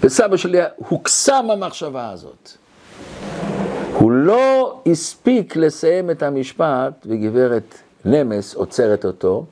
וסבא 0.00 0.36
שלי 0.36 0.58
הוקסם 0.88 1.50
המחשבה 1.50 2.10
הזאת. 2.10 2.50
הוא 3.92 4.10
לא 4.10 4.80
הספיק 4.86 5.56
לסיים 5.56 6.10
את 6.10 6.22
המשפט, 6.22 7.06
וגברת 7.06 7.74
נמס 8.04 8.54
עוצרת 8.54 9.04
אותו, 9.04 9.44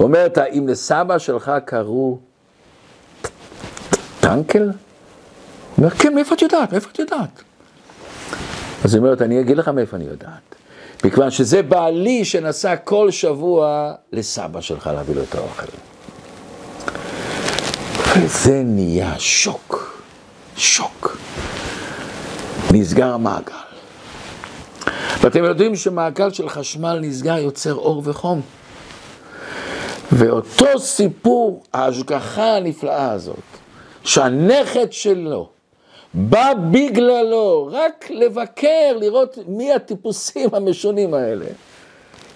ואומרת, 0.00 0.38
האם 0.38 0.68
לסבא 0.68 1.18
שלך 1.18 1.52
קראו 1.64 2.18
טנקל? 4.28 4.62
הוא 4.62 4.72
אומר, 5.78 5.90
כן, 5.90 6.14
מאיפה 6.14 6.34
את 6.34 6.42
יודעת? 6.42 6.72
מאיפה 6.72 6.88
את 6.92 6.98
יודעת? 6.98 7.42
אז 8.84 8.94
היא 8.94 8.98
אומרת, 8.98 9.22
אני 9.22 9.40
אגיד 9.40 9.56
לך 9.56 9.68
מאיפה 9.68 9.96
אני 9.96 10.04
יודעת. 10.04 10.54
מכיוון 11.04 11.30
שזה 11.30 11.62
בעלי 11.62 12.24
שנסע 12.24 12.76
כל 12.76 13.10
שבוע 13.10 13.92
לסבא 14.12 14.60
שלך 14.60 14.86
להביא 14.86 15.14
לו 15.14 15.22
את 15.22 15.34
האוכל. 15.34 15.66
וזה 18.16 18.62
נהיה 18.64 19.14
שוק. 19.18 20.02
שוק. 20.56 21.16
נסגר 22.72 23.14
המעגל. 23.14 23.52
ואתם 25.20 25.44
יודעים 25.44 25.76
שמעגל 25.76 26.30
של 26.30 26.48
חשמל 26.48 26.98
נסגר 27.02 27.38
יוצר 27.38 27.74
אור 27.74 28.02
וחום. 28.04 28.40
ואותו 30.12 30.78
סיפור, 30.78 31.62
ההשגחה 31.72 32.56
הנפלאה 32.56 33.10
הזאת, 33.10 33.58
שהנכד 34.04 34.92
שלו 34.92 35.48
בא 36.14 36.52
בגללו 36.70 37.68
רק 37.72 38.10
לבקר, 38.10 38.96
לראות 39.00 39.38
מי 39.46 39.72
הטיפוסים 39.72 40.48
המשונים 40.52 41.14
האלה, 41.14 41.46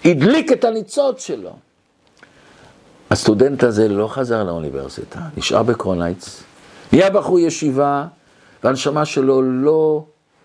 הדליק 0.05 0.51
את 0.51 0.63
הניצוץ 0.63 1.25
שלו. 1.25 1.51
הסטודנט 3.09 3.63
הזה 3.63 3.87
לא 3.87 4.07
חזר 4.07 4.43
לאוניברסיטה, 4.43 5.19
נשאר 5.37 5.63
בקרונייץ, 5.63 6.43
נהיה 6.93 7.09
בחור 7.09 7.39
ישיבה, 7.39 8.05
והנשמה 8.63 9.05
שלו 9.05 9.41
לא, 9.41 10.03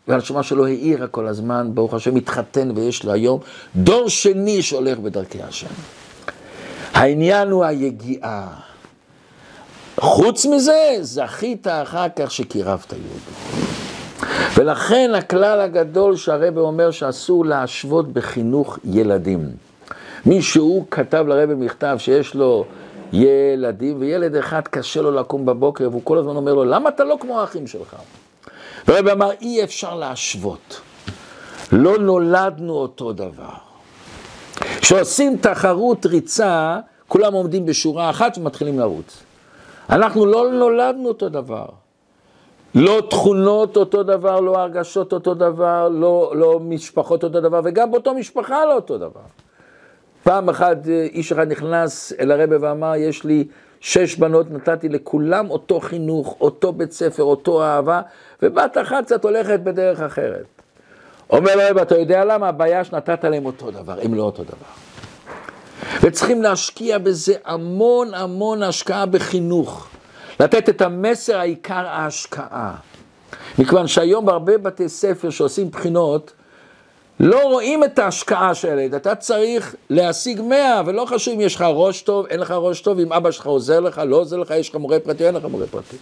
והנשמה 0.09 0.43
שלו 0.43 0.67
העירה 0.67 1.07
כל 1.07 1.27
הזמן, 1.27 1.71
ברוך 1.75 1.95
השם, 1.95 2.17
התחתן 2.17 2.71
ויש 2.75 3.05
לו 3.05 3.13
היום 3.13 3.41
דור 3.77 4.09
שני 4.09 4.63
שהולך 4.63 4.99
בדרכי 4.99 5.43
השם. 5.43 5.75
העניין 6.95 7.51
הוא 7.51 7.65
היגיעה. 7.65 8.68
חוץ 10.01 10.47
מזה, 10.47 10.99
זכית 11.01 11.67
אחר 11.67 12.07
כך 12.17 12.31
שקירבת 12.31 12.93
יהודי. 12.93 13.65
ולכן 14.55 15.11
הכלל 15.15 15.61
הגדול 15.61 16.17
שהרבא 16.17 16.61
אומר 16.61 16.91
שאסור 16.91 17.45
להשוות 17.45 18.13
בחינוך 18.13 18.79
ילדים. 18.85 19.49
מישהו 20.27 20.85
כתב 20.91 21.25
לרבא 21.29 21.55
מכתב 21.55 21.97
שיש 21.99 22.35
לו 22.35 22.65
ילדים, 23.13 23.97
וילד 24.01 24.37
אחד 24.37 24.61
קשה 24.71 25.03
לו 25.03 25.11
לקום 25.11 25.47
בבוקר, 25.47 25.89
והוא 25.91 26.03
כל 26.05 26.19
הזמן 26.19 26.37
אומר 26.37 26.55
לו, 26.55 26.65
למה 26.65 26.89
אתה 26.89 27.05
לא 27.05 27.17
כמו 27.21 27.41
האחים 27.41 27.67
שלך? 27.67 27.97
ורבא 28.89 29.13
אמר, 29.13 29.31
אי 29.41 29.65
אפשר 29.65 29.95
להשוות. 29.95 30.81
לא 31.73 31.99
נולדנו 31.99 32.73
אותו 32.73 33.13
דבר. 33.13 33.53
כשעושים 34.81 35.37
תחרות 35.37 36.07
ריצה, 36.07 36.79
כולם 37.09 37.33
עומדים 37.33 37.67
בשורה 37.67 38.11
אחת 38.11 38.39
ומתחילים 38.39 38.79
לרוץ. 38.79 39.28
אנחנו 39.91 40.27
לא 40.27 40.51
נולדנו 40.53 41.09
אותו 41.09 41.29
דבר. 41.29 41.67
לא 42.75 43.03
תכונות 43.11 43.77
אותו 43.77 44.03
דבר, 44.03 44.41
לא 44.41 44.59
הרגשות 44.59 45.13
אותו 45.13 45.35
דבר, 45.35 45.89
לא, 45.89 46.33
לא 46.35 46.61
משפחות 46.61 47.25
אותו 47.25 47.41
דבר, 47.41 47.61
וגם 47.65 47.91
באותו 47.91 48.15
משפחה 48.15 48.65
לא 48.65 48.75
אותו 48.75 48.99
דבר. 48.99 49.21
פעם 50.23 50.49
אחת 50.49 50.77
איש 50.89 51.33
אחד 51.33 51.53
נכנס 51.53 52.13
אל 52.21 52.33
הרבה 52.33 52.57
ואמר, 52.61 52.93
יש 52.97 53.25
לי 53.25 53.45
שש 53.81 54.17
בנות, 54.17 54.51
נתתי 54.51 54.89
לכולם 54.89 55.51
אותו 55.51 55.81
חינוך, 55.81 56.37
אותו 56.41 56.73
בית 56.73 56.93
ספר, 56.93 57.23
אותו 57.23 57.63
אהבה, 57.63 58.01
ובת 58.43 58.79
אחת 58.83 59.05
קצת 59.05 59.25
הולכת 59.25 59.61
בדרך 59.61 60.01
אחרת. 60.01 60.47
אומר 61.31 61.57
לרב, 61.57 61.79
אתה 61.79 61.99
יודע 61.99 62.25
למה? 62.25 62.49
הבעיה 62.49 62.85
שנתת 62.85 63.25
להם 63.25 63.47
אותו 63.47 63.71
דבר, 63.71 63.99
הם 64.03 64.15
לא 64.15 64.23
אותו 64.23 64.45
דבר. 64.45 64.88
וצריכים 66.03 66.43
להשקיע 66.43 66.99
בזה 66.99 67.35
המון 67.45 68.15
המון 68.15 68.63
השקעה 68.63 69.07
בחינוך. 69.07 69.89
לתת 70.41 70.69
את 70.69 70.83
המסר 70.83 71.39
העיקר 71.39 71.87
ההשקעה. 71.87 72.75
מכיוון 73.59 73.87
שהיום 73.87 74.27
בהרבה 74.27 74.59
בתי 74.59 74.89
ספר 74.89 75.31
שעושים 75.31 75.71
בחינות, 75.71 76.33
לא 77.21 77.43
רואים 77.43 77.85
את 77.85 77.99
ההשקעה 77.99 78.55
של 78.55 78.79
הילד, 78.79 78.95
אתה 78.95 79.15
צריך 79.15 79.75
להשיג 79.91 80.41
מאה, 80.41 80.83
ולא 80.87 81.05
חשוב 81.05 81.35
אם 81.35 81.41
יש 81.41 81.55
לך 81.55 81.65
ראש 81.75 82.03
טוב, 82.03 82.27
אין 82.27 82.41
לך 82.41 82.51
ראש 82.51 82.81
טוב, 82.81 82.99
אם 82.99 83.13
אבא 83.13 83.31
שלך 83.31 83.47
עוזר 83.47 83.81
לך, 83.81 84.03
לא 84.07 84.17
עוזר 84.17 84.37
לך, 84.37 84.51
יש 84.51 84.69
לך 84.69 84.75
מורה 84.75 85.01
פרטי, 85.01 85.27
אין 85.27 85.35
לך 85.35 85.45
מורה 85.45 85.67
פרטי. 85.67 85.97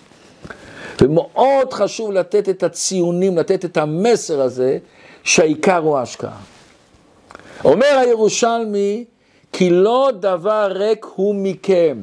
ומאוד 1.03 1.73
חשוב 1.73 2.13
לתת 2.13 2.49
את 2.49 2.63
הציונים, 2.63 3.39
לתת 3.39 3.65
את 3.65 3.77
המסר 3.77 4.41
הזה, 4.41 4.79
שהעיקר 5.23 5.77
הוא 5.77 5.99
ההשקעה. 5.99 6.37
אומר 7.65 7.99
הירושלמי, 8.01 9.05
כי 9.57 9.71
לא 9.71 10.11
דבר 10.21 10.69
ריק 10.71 11.07
הוא 11.15 11.35
מכם. 11.35 11.99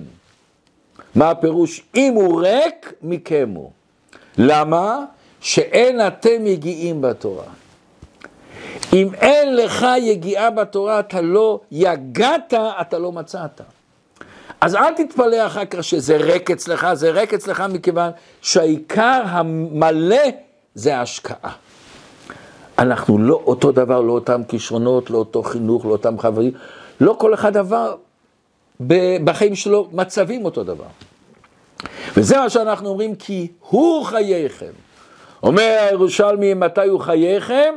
מה 1.16 1.30
הפירוש? 1.30 1.82
אם 1.95 2.14
הוא 2.14 2.41
ריק, 2.41 2.93
מכם 3.01 3.49
הוא. 3.56 3.72
למה? 4.38 5.06
שאין 5.41 6.08
אתם 6.08 6.47
יגיעים 6.47 7.01
בתורה. 7.01 7.45
אם 8.93 9.08
אין 9.14 9.56
לך 9.56 9.86
יגיעה 10.01 10.49
בתורה, 10.49 10.99
אתה 10.99 11.22
לא 11.22 11.60
יגעת, 11.72 12.54
אתה 12.82 12.99
לא 12.99 13.12
מצאת. 13.12 13.62
אז 14.62 14.76
אל 14.76 14.93
תתפלא 14.93 15.45
אחר 15.45 15.66
כך 15.66 15.84
שזה 15.84 16.18
ריק 16.18 16.51
אצלך, 16.51 16.88
זה 16.93 17.12
ריק 17.12 17.34
אצלך 17.34 17.64
מכיוון 17.70 18.12
שהעיקר 18.41 19.22
המלא 19.26 20.26
זה 20.76 20.97
ההשקעה. 20.97 21.51
אנחנו 22.80 23.18
לא 23.18 23.41
אותו 23.45 23.72
דבר, 23.72 24.01
לא 24.01 24.12
אותם 24.12 24.41
כישרונות, 24.43 25.10
לא 25.10 25.18
אותו 25.18 25.43
חינוך, 25.43 25.86
לא 25.86 25.91
אותם 25.91 26.20
חברים, 26.20 26.51
לא 27.04 27.16
כל 27.20 27.34
אחד 27.34 27.58
עבר 27.58 27.95
בחיים 29.24 29.56
שלו 29.56 29.89
מצבים 29.91 30.45
אותו 30.45 30.64
דבר. 30.64 30.86
וזה 32.18 32.38
מה 32.38 32.49
שאנחנו 32.49 32.89
אומרים, 32.89 33.16
כי 33.16 33.47
הוא 33.70 34.06
חייכם. 34.06 34.72
אומר 35.43 35.78
הירושלמי, 35.89 36.54
מתי 36.54 36.88
הוא 36.88 36.99
חייכם? 36.99 37.74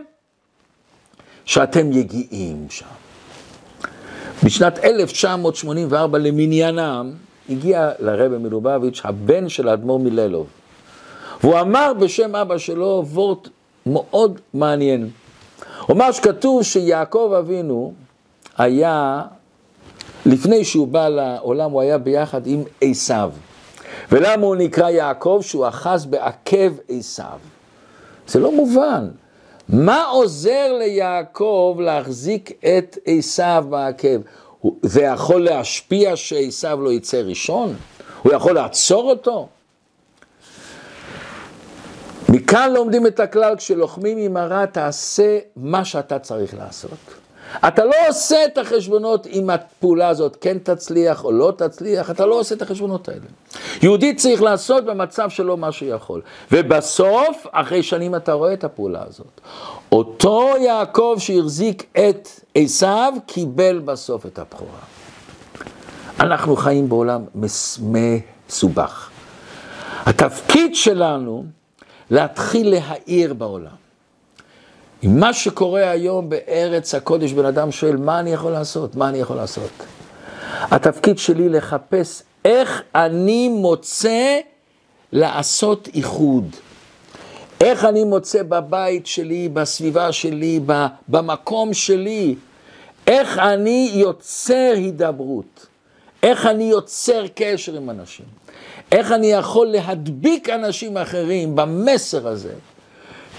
שאתם 1.45 1.93
יגיעים 1.93 2.67
שם. 2.71 2.87
בשנת 4.45 4.79
1984 4.79 6.19
למניינם 6.19 7.13
הגיע 7.49 7.91
לרבי 7.99 8.39
מלובביץ' 8.39 9.01
הבן 9.05 9.49
של 9.49 9.69
האדמו"ר 9.69 9.99
מללוב. 9.99 10.47
והוא 11.41 11.61
אמר 11.61 11.93
בשם 12.01 12.37
אבא 12.37 12.59
שלו 12.59 13.05
וורט 13.07 13.49
מאוד 13.87 14.41
מעניין. 14.55 15.11
הוא 15.87 15.97
אמר 15.97 16.13
שכתוב 16.13 16.63
שיעקב 16.63 17.35
אבינו 17.39 17.95
היה, 18.59 19.23
לפני 20.27 20.65
שהוא 20.65 20.89
בא 20.89 21.09
לעולם, 21.09 21.71
הוא 21.71 21.81
היה 21.81 21.99
ביחד 21.99 22.47
עם 22.47 22.63
עשיו. 22.81 23.31
ולמה 24.13 24.47
הוא 24.47 24.57
נקרא 24.57 24.91
יעקב? 24.91 25.41
שהוא 25.43 25.69
אחז 25.69 26.07
בעקב 26.07 26.73
עשיו. 26.89 27.39
זה 28.29 28.39
לא 28.39 28.53
מובן. 28.53 29.09
מה 29.69 30.05
עוזר 30.05 30.73
ליעקב 30.79 31.77
להחזיק 31.81 32.53
את 32.65 32.99
עשיו 33.07 33.65
בעקב? 33.71 34.19
זה 34.83 35.03
יכול 35.03 35.45
להשפיע 35.45 36.17
שעשיו 36.17 36.81
לא 36.83 36.93
יצא 36.93 37.17
ראשון? 37.17 37.75
הוא 38.23 38.33
יכול 38.33 38.55
לעצור 38.55 39.11
אותו? 39.11 39.49
מכאן 42.29 42.73
לומדים 42.73 43.07
את 43.07 43.21
הכלל, 43.21 43.57
כשלוחמים 43.57 44.19
עם 44.19 44.37
הרע, 44.37 44.67
תעשה 44.67 45.39
מה 45.57 45.85
שאתה 45.85 46.19
צריך 46.19 46.55
לעשות. 46.55 47.26
אתה 47.69 47.85
לא 47.85 47.95
עושה 48.09 48.45
את 48.45 48.59
החשבונות 48.59 49.27
אם 49.27 49.51
הפעולה 49.51 50.09
הזאת 50.09 50.37
כן 50.41 50.59
תצליח 50.59 51.25
או 51.25 51.33
לא 51.33 51.53
תצליח, 51.57 52.11
אתה 52.11 52.27
לא 52.27 52.35
עושה 52.35 52.55
את 52.55 52.63
החשבונות 52.63 53.09
האלה. 53.09 53.27
יהודי 53.83 54.15
צריך 54.15 54.43
לעשות 54.43 54.85
במצב 54.85 55.31
שלו 55.31 55.57
מה 55.57 55.73
שהוא 55.73 55.89
יכול. 55.89 56.23
ובסוף, 56.53 57.47
אחרי 57.53 57.83
שנים 57.83 58.15
אתה 58.15 58.33
רואה 58.33 58.53
את 58.53 58.65
הפעולה 58.65 59.03
הזאת. 59.09 59.41
אותו 59.93 60.51
יעקב 60.61 61.17
שהחזיק 61.19 61.87
את 61.93 62.29
עשיו, 62.55 63.13
קיבל 63.27 63.79
בסוף 63.79 64.27
את 64.27 64.39
הבכורה. 64.39 64.81
אנחנו 66.21 66.57
חיים 66.57 66.89
בעולם 66.89 67.25
מסובך. 67.75 69.11
התפקיד 70.07 70.75
שלנו 70.75 71.45
להתחיל 72.11 72.71
להאיר 72.71 73.35
בעולם. 73.35 73.86
עם 75.03 75.21
מה 75.21 75.33
שקורה 75.33 75.91
היום 75.91 76.29
בארץ 76.29 76.95
הקודש, 76.95 77.33
בן 77.33 77.45
אדם 77.45 77.73
שואל, 77.73 77.97
מה 77.97 78.21
אני 78.21 78.33
יכול 78.33 78.53
לעשות? 78.53 78.95
מה 78.95 79.09
אני 79.09 79.19
יכול 79.19 79.37
לעשות? 79.37 79.71
התפקיד 80.71 81.19
שלי 81.19 81.49
לחפש 81.49 82.23
איך 82.45 82.83
אני 82.95 83.49
מוצא 83.49 84.39
לעשות 85.13 85.89
איחוד. 85.95 86.57
איך 87.61 87.85
אני 87.85 88.05
מוצא 88.05 88.43
בבית 88.43 89.07
שלי, 89.07 89.49
בסביבה 89.49 90.13
שלי, 90.13 90.61
במקום 91.09 91.75
שלי, 91.75 92.35
איך 93.07 93.39
אני 93.39 93.91
יוצר 93.95 94.73
הידברות, 94.75 95.67
איך 96.23 96.47
אני 96.47 96.65
יוצר 96.65 97.25
קשר 97.35 97.77
עם 97.77 97.91
אנשים, 97.91 98.27
איך 98.93 99.13
אני 99.13 99.27
יכול 99.27 99.67
להדביק 99.67 100.49
אנשים 100.51 100.97
אחרים 100.97 101.57
במסר 101.57 102.29
הזה. 102.29 102.53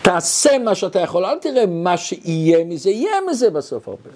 תעשה 0.08 0.58
מה 0.58 0.76
שאתה 0.76 0.99
יכול, 0.99 1.26
אל 1.26 1.38
תראה 1.38 1.66
מה 1.66 1.97
שיהיה 1.97 2.64
מזה, 2.64 2.89
יהיה 2.89 3.16
מזה 3.30 3.49
בסוף 3.49 3.88
הרבה. 3.88 4.10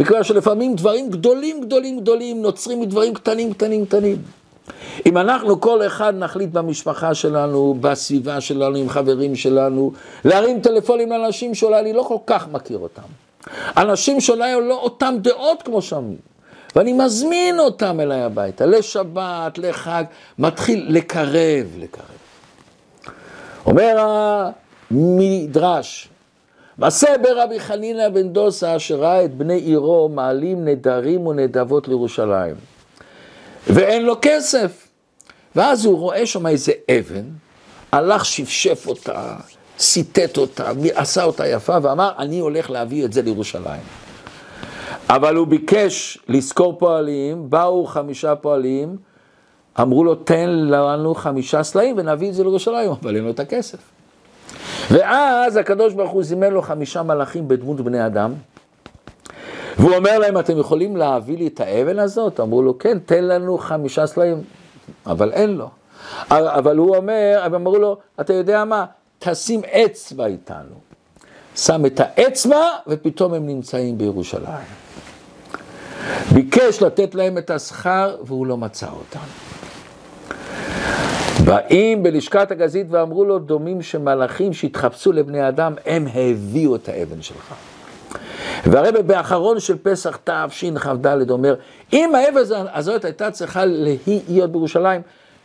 מכיוון 0.00 0.24
שלפעמים 0.24 0.74
דברים 0.76 1.10
גדולים 1.10 1.60
גדולים 1.60 2.00
גדולים 2.00 2.42
נוצרים 2.42 2.80
מדברים 2.80 3.14
קטנים 3.14 3.52
קטנים 3.52 3.86
קטנים. 3.86 4.16
אם 5.06 5.18
אנחנו 5.18 5.60
כל 5.60 5.86
אחד 5.86 6.14
נחליט 6.16 6.50
במשפחה 6.50 7.14
שלנו, 7.14 7.76
בסביבה 7.80 8.40
שלנו, 8.40 8.76
עם 8.76 8.88
חברים 8.88 9.36
שלנו, 9.36 9.92
להרים 10.24 10.60
טלפונים 10.60 11.10
לאנשים 11.10 11.54
שאולי 11.54 11.80
אני 11.80 11.92
לא 11.92 12.02
כל 12.02 12.18
כך 12.26 12.48
מכיר 12.48 12.78
אותם. 12.78 13.08
אנשים 13.76 14.20
שאולי 14.20 14.52
לא 14.68 14.74
אותם 14.74 15.14
דעות 15.20 15.62
כמו 15.62 15.82
שם. 15.82 16.04
ואני 16.76 16.92
מזמין 16.92 17.58
אותם 17.58 18.00
אליי 18.00 18.22
הביתה, 18.22 18.66
לשבת, 18.66 19.58
לחג, 19.58 20.04
מתחיל 20.38 20.86
לקרב, 20.88 21.66
לקרב. 21.78 22.06
אומר 23.66 23.96
המדרש, 24.90 26.08
מעשה 26.78 27.08
ברבי 27.22 27.60
חנינא 27.60 28.08
בן 28.08 28.28
דוסה 28.28 28.76
אשר 28.76 28.96
ראה 28.96 29.24
את 29.24 29.34
בני 29.34 29.58
עירו 29.58 30.08
מעלים 30.08 30.64
נדרים 30.64 31.26
ונדבות 31.26 31.88
לירושלים 31.88 32.54
ואין 33.66 34.04
לו 34.04 34.14
כסף. 34.22 34.88
ואז 35.56 35.84
הוא 35.84 35.98
רואה 35.98 36.26
שם 36.26 36.46
איזה 36.46 36.72
אבן, 36.90 37.24
הלך 37.92 38.24
שפשף 38.24 38.86
אותה, 38.86 39.36
סיטט 39.78 40.36
אותה, 40.38 40.72
עשה 40.94 41.24
אותה 41.24 41.46
יפה 41.46 41.78
ואמר 41.82 42.12
אני 42.18 42.38
הולך 42.38 42.70
להביא 42.70 43.04
את 43.04 43.12
זה 43.12 43.22
לירושלים. 43.22 43.80
אבל 45.08 45.36
הוא 45.36 45.46
ביקש 45.46 46.18
לשכור 46.28 46.78
פועלים, 46.78 47.50
באו 47.50 47.86
חמישה 47.86 48.36
פועלים, 48.36 48.96
אמרו 49.80 50.04
לו 50.04 50.14
תן 50.14 50.50
לנו 50.50 51.14
חמישה 51.14 51.62
סלעים 51.62 51.94
ונביא 51.98 52.28
את 52.28 52.34
זה 52.34 52.42
לירושלים, 52.42 52.90
אבל 52.90 53.16
אין 53.16 53.24
לו 53.24 53.30
את 53.30 53.40
הכסף. 53.40 53.78
ואז 54.90 55.56
הקדוש 55.56 55.94
ברוך 55.94 56.10
הוא 56.10 56.22
זימן 56.22 56.50
לו 56.50 56.62
חמישה 56.62 57.02
מלאכים 57.02 57.48
בדמות 57.48 57.80
בני 57.80 58.06
אדם, 58.06 58.34
והוא 59.78 59.96
אומר 59.96 60.18
להם, 60.18 60.38
אתם 60.38 60.58
יכולים 60.58 60.96
להביא 60.96 61.38
לי 61.38 61.46
את 61.46 61.60
האבן 61.60 61.98
הזאת? 61.98 62.40
אמרו 62.40 62.62
לו, 62.62 62.78
כן, 62.78 62.98
תן 62.98 63.24
לנו 63.24 63.58
חמישה 63.58 64.06
סלעים, 64.06 64.42
אבל 65.06 65.32
אין 65.32 65.50
לו. 65.56 65.68
אבל 66.30 66.76
הוא 66.76 66.96
אומר, 66.96 67.40
הם 67.42 67.54
אמרו 67.54 67.78
לו, 67.78 67.96
אתה 68.20 68.32
יודע 68.32 68.64
מה, 68.64 68.84
תשים 69.18 69.60
אצבע 69.64 70.26
איתנו. 70.26 70.74
שם 71.56 71.86
את 71.86 72.00
האצבע, 72.04 72.66
ופתאום 72.86 73.34
הם 73.34 73.46
נמצאים 73.46 73.98
בירושלים. 73.98 74.64
ביקש 76.32 76.82
לתת 76.82 77.14
להם 77.14 77.38
את 77.38 77.50
השכר, 77.50 78.16
והוא 78.24 78.46
לא 78.46 78.56
מצא 78.56 78.86
אותם. 78.86 79.26
באים 81.48 82.02
בלשכת 82.02 82.50
הגזית 82.50 82.86
ואמרו 82.90 83.24
לו, 83.24 83.38
דומים 83.38 83.82
שמלאכים 83.82 84.52
שהתחפשו 84.52 85.12
לבני 85.12 85.48
אדם, 85.48 85.74
הם 85.86 86.06
הביאו 86.14 86.76
את 86.76 86.88
האבן 86.88 87.22
שלך. 87.22 87.54
והרבא 88.64 89.02
באחרון 89.02 89.60
של 89.60 89.76
פסח 89.82 90.18
תשכ"ד 90.24 91.30
אומר, 91.30 91.54
אם 91.92 92.14
האבן 92.14 92.40
הזאת 92.74 93.04
הייתה 93.04 93.30
צריכה 93.30 93.62
להיות 94.28 94.52
בירושלים, 94.52 95.02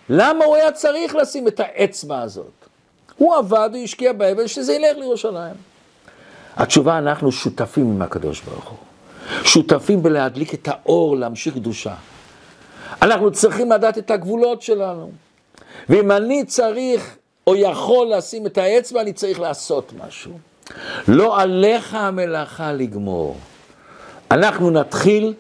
למה 0.10 0.46
הוא 0.46 0.56
היה 0.56 0.72
צריך 0.72 1.16
לשים 1.16 1.48
את 1.48 1.60
האצבע 1.60 2.22
הזאת? 2.22 2.66
הוא 3.18 3.36
עבד, 3.36 3.70
הוא 3.74 3.84
השקיע 3.84 4.14
באבן, 4.14 4.48
שזה 4.48 4.74
ילך 4.74 4.98
לירושלים. 4.98 5.56
התשובה, 6.56 6.98
אנחנו 6.98 7.32
שותפים 7.32 7.86
עם 7.86 8.02
הקדוש 8.02 8.42
ברוך 8.42 8.70
הוא. 8.70 8.78
שותפים 9.44 10.04
בלהדליק 10.04 10.54
את 10.54 10.68
האור, 10.72 11.18
להמשיך 11.18 11.54
קדושה. 11.54 11.94
אנחנו 13.02 13.32
צריכים 13.32 13.72
לדעת 13.72 13.98
את 13.98 14.12
הגבולות 14.12 14.62
שלנו. 14.62 15.12
ואם 15.90 16.12
אני 16.12 16.46
צריך 16.46 17.18
או 17.48 17.56
יכול 17.56 18.08
לשים 18.18 18.46
את 18.46 18.58
האצבע, 18.58 19.02
אני 19.02 19.14
צריך 19.14 19.40
לעשות 19.40 19.94
משהו. 20.06 20.32
לא 21.08 21.42
עליך 21.42 21.94
המלאכה 21.94 22.74
לגמור. 22.74 23.38
אנחנו 24.32 24.72
נתחיל, 24.72 25.34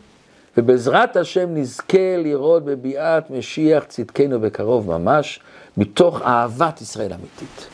ובעזרת 0.58 1.16
השם 1.18 1.56
נזכה 1.56 2.18
לראות 2.18 2.66
בביאת 2.66 3.30
משיח 3.30 3.84
צדקנו 3.84 4.40
בקרוב 4.40 4.98
ממש, 4.98 5.40
מתוך 5.78 6.22
אהבת 6.22 6.82
ישראל 6.82 7.14
אמיתית. 7.14 7.73